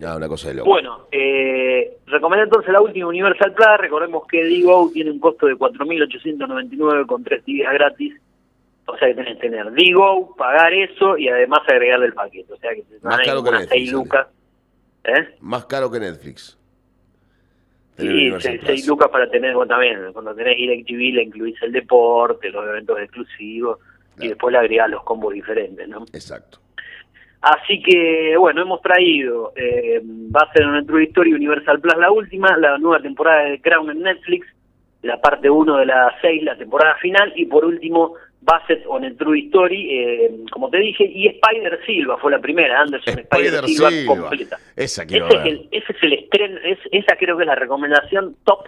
Ah, 0.04 0.16
una 0.16 0.26
cosa 0.28 0.48
de 0.48 0.54
loco. 0.54 0.70
Bueno, 0.70 1.06
eh, 1.12 1.98
recomendé 2.06 2.44
entonces 2.44 2.72
la 2.72 2.80
última 2.80 3.06
Universal 3.08 3.52
Plus. 3.54 3.66
Recordemos 3.78 4.26
que 4.26 4.44
Digo 4.44 4.90
tiene 4.92 5.10
un 5.10 5.20
costo 5.20 5.46
de 5.46 5.54
4.899 5.54 7.06
con 7.06 7.22
tres 7.22 7.44
días 7.44 7.72
gratis. 7.72 8.14
O 8.86 8.96
sea 8.96 9.08
que 9.08 9.14
tenés 9.14 9.36
que 9.36 9.48
tener 9.48 9.70
Digo, 9.72 10.34
pagar 10.36 10.72
eso 10.74 11.16
y 11.16 11.28
además 11.28 11.60
agregarle 11.68 12.06
el 12.06 12.14
paquete. 12.14 12.52
O 12.52 12.56
sea 12.56 12.74
que 12.74 12.82
te 12.82 12.98
Más 13.02 13.20
caro 13.20 13.42
que 13.44 13.50
Netflix, 13.50 13.70
6 13.70 13.90
sale. 13.90 14.02
lucas. 14.02 14.26
¿Eh? 15.04 15.28
Más 15.40 15.64
caro 15.66 15.90
que 15.90 16.00
Netflix. 16.00 16.58
Sí, 17.98 18.08
Universal 18.08 18.60
6 18.64 18.80
Plus. 18.80 18.88
lucas 18.88 19.08
para 19.10 19.30
tener, 19.30 19.54
bueno, 19.54 19.68
también, 19.68 20.12
cuando 20.12 20.34
tenés 20.34 20.56
DirecTV 20.56 21.14
le 21.14 21.22
incluís 21.24 21.62
el 21.62 21.72
deporte, 21.72 22.50
los 22.50 22.66
eventos 22.66 22.98
exclusivos 22.98 23.78
y 24.18 24.28
después 24.28 24.52
le 24.52 24.58
agregás 24.58 24.90
los 24.90 25.02
combos 25.04 25.32
diferentes, 25.34 25.86
¿no? 25.88 26.02
Exacto. 26.12 26.58
Así 27.42 27.82
que, 27.82 28.36
bueno, 28.38 28.62
hemos 28.62 28.80
traído, 28.82 29.52
eh, 29.56 30.00
va 30.04 30.42
a 30.48 30.52
ser 30.52 30.64
una 30.66 30.84
True 30.84 31.04
Story 31.06 31.34
Universal 31.34 31.80
Plus 31.80 31.96
la 31.98 32.10
última, 32.12 32.56
la 32.56 32.78
nueva 32.78 33.02
temporada 33.02 33.42
de 33.50 33.60
Crown 33.60 33.90
en 33.90 34.00
Netflix, 34.02 34.46
la 35.02 35.20
parte 35.20 35.50
1 35.50 35.76
de 35.78 35.86
la 35.86 36.14
6, 36.22 36.44
la 36.44 36.56
temporada 36.56 36.94
final, 37.02 37.32
y 37.34 37.46
por 37.46 37.64
último, 37.64 38.14
Basset 38.42 38.84
on 38.86 39.04
a 39.04 39.12
True 39.16 39.40
Story, 39.46 39.88
eh, 39.90 40.30
como 40.52 40.70
te 40.70 40.78
dije, 40.78 41.04
y 41.04 41.26
Spider 41.26 41.80
Silva 41.84 42.16
fue 42.18 42.30
la 42.30 42.38
primera, 42.40 42.80
Anderson 42.80 43.18
Spider, 43.18 43.54
Spider 43.54 43.64
Silva, 43.68 43.90
Silva. 43.90 44.16
completa. 44.20 44.56
Esa 44.76 45.02
Ese 45.02 45.06
quiero 45.06 45.26
es, 45.28 45.34
ver. 45.34 45.46
el, 45.48 45.68
ese 45.72 45.92
es 45.92 46.02
el 46.02 46.12
estreno, 46.12 46.58
es, 46.64 46.78
esa 46.92 47.16
creo 47.16 47.36
que 47.36 47.42
es 47.42 47.46
la 47.48 47.54
recomendación 47.56 48.36
top 48.44 48.66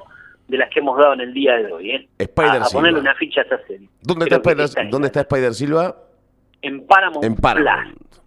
de 0.48 0.58
las 0.58 0.68
que 0.70 0.80
hemos 0.80 0.98
dado 0.98 1.14
en 1.14 1.20
el 1.20 1.32
día 1.32 1.56
de 1.58 1.72
hoy. 1.72 1.90
¿eh? 1.92 2.08
Spider 2.18 2.62
a, 2.62 2.66
a 2.66 2.68
ponerle 2.72 2.98
una 2.98 3.14
ficha 3.14 3.42
a 3.42 3.44
esa 3.44 3.58
serie. 3.68 3.88
¿Dónde 4.02 4.24
está, 4.24 4.36
Spider, 4.36 4.64
esta 4.64 4.84
¿Dónde 4.90 5.06
es 5.06 5.16
está 5.16 5.20
Spider 5.20 5.54
Silva? 5.54 5.96
En 6.62 6.84
Paramount, 6.86 7.24
En 7.24 7.34
Plus. 7.36 7.54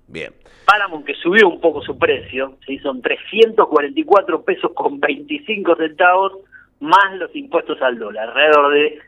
Bien. 0.08 0.34
Paramount 0.66 1.06
que 1.06 1.14
subió 1.16 1.48
un 1.48 1.62
poco 1.62 1.82
su 1.82 1.98
precio, 1.98 2.58
¿sí? 2.66 2.78
son 2.80 3.02
344 3.02 4.44
pesos 4.44 4.72
con 4.74 5.00
25 5.00 5.76
centavos 5.76 6.34
más 6.80 7.16
los 7.18 7.36
impuestos 7.36 7.82
al 7.82 7.98
dólar, 7.98 8.30
alrededor 8.30 8.74
de 8.74 9.00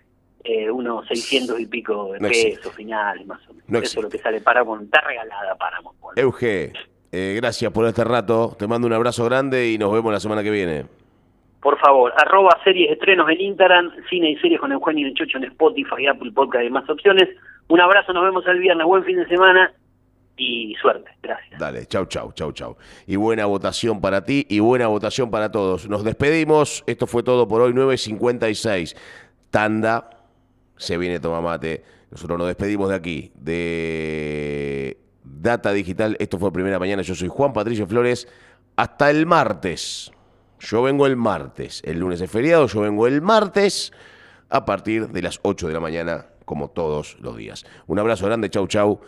eh, 0.43 0.71
unos 0.71 1.07
600 1.07 1.59
y 1.59 1.65
pico 1.65 2.13
de 2.13 2.19
No 2.19 2.27
pesos 2.29 2.73
finales 2.73 3.25
más 3.27 3.39
o 3.47 3.53
menos. 3.53 3.69
No 3.69 3.79
Eso 3.79 3.99
es 3.99 4.03
lo 4.03 4.09
que 4.09 4.17
sale 4.17 4.41
Paramount, 4.41 4.83
está 4.83 5.01
regalada 5.01 5.55
Paramount. 5.55 5.99
bueno. 5.99 6.21
Euge, 6.21 6.73
eh, 7.11 7.33
gracias 7.35 7.71
por 7.71 7.85
este 7.85 8.03
rato. 8.03 8.55
Te 8.57 8.67
mando 8.67 8.87
un 8.87 8.93
abrazo 8.93 9.25
grande 9.25 9.69
y 9.69 9.77
nos 9.77 9.91
vemos 9.91 10.11
la 10.11 10.19
semana 10.19 10.43
que 10.43 10.51
viene. 10.51 10.85
Por 11.61 11.77
favor, 11.79 12.13
arroba 12.15 12.57
series 12.63 12.91
estrenos 12.91 13.29
en 13.29 13.41
Instagram, 13.41 13.91
cine 14.09 14.31
y 14.31 14.37
series 14.37 14.61
con 14.61 14.71
Eugenio 14.71 15.07
y 15.07 15.09
el 15.09 15.15
Chocho 15.15 15.37
en 15.37 15.43
Spotify, 15.43 16.07
Apple 16.07 16.31
Podcast 16.31 16.63
y 16.63 16.69
más 16.69 16.89
opciones. 16.89 17.27
Un 17.67 17.81
abrazo, 17.81 18.13
nos 18.13 18.23
vemos 18.23 18.47
el 18.47 18.59
viernes, 18.59 18.87
buen 18.87 19.03
fin 19.03 19.17
de 19.17 19.27
semana 19.27 19.73
y 20.39 20.75
suerte. 20.75 21.11
Gracias. 21.21 21.59
Dale, 21.59 21.85
chau, 21.85 22.05
chau, 22.05 22.31
chau, 22.31 22.51
chau. 22.51 22.77
Y 23.05 23.17
buena 23.17 23.45
votación 23.45 23.99
para 24.01 24.23
ti 24.23 24.45
y 24.49 24.59
buena 24.59 24.87
votación 24.87 25.29
para 25.29 25.51
todos. 25.51 25.87
Nos 25.89 26.03
despedimos. 26.03 26.83
Esto 26.87 27.05
fue 27.05 27.23
todo 27.23 27.47
por 27.47 27.61
hoy, 27.61 27.73
9.56. 27.73 28.95
Tanda, 29.51 30.09
se 30.77 30.97
viene 30.97 31.19
Tomamate. 31.19 31.83
Nosotros 32.11 32.39
nos 32.39 32.47
despedimos 32.47 32.89
de 32.89 32.95
aquí, 32.95 33.31
de 33.35 34.97
Data 35.23 35.71
Digital. 35.73 36.15
Esto 36.19 36.39
fue 36.39 36.51
Primera 36.51 36.79
Mañana. 36.79 37.01
Yo 37.01 37.13
soy 37.13 37.27
Juan 37.27 37.53
Patricio 37.53 37.85
Flores. 37.85 38.27
Hasta 38.75 39.09
el 39.09 39.25
martes. 39.25 40.11
Yo 40.59 40.81
vengo 40.81 41.05
el 41.05 41.15
martes. 41.15 41.81
El 41.85 41.99
lunes 41.99 42.21
es 42.21 42.29
feriado, 42.29 42.67
yo 42.67 42.81
vengo 42.81 43.07
el 43.07 43.21
martes 43.21 43.93
a 44.49 44.65
partir 44.65 45.09
de 45.09 45.21
las 45.21 45.39
8 45.43 45.67
de 45.67 45.73
la 45.73 45.79
mañana, 45.79 46.25
como 46.45 46.69
todos 46.69 47.17
los 47.19 47.37
días. 47.37 47.65
Un 47.87 47.99
abrazo 47.99 48.25
grande, 48.25 48.49
chau, 48.49 48.67
chau. 48.67 48.99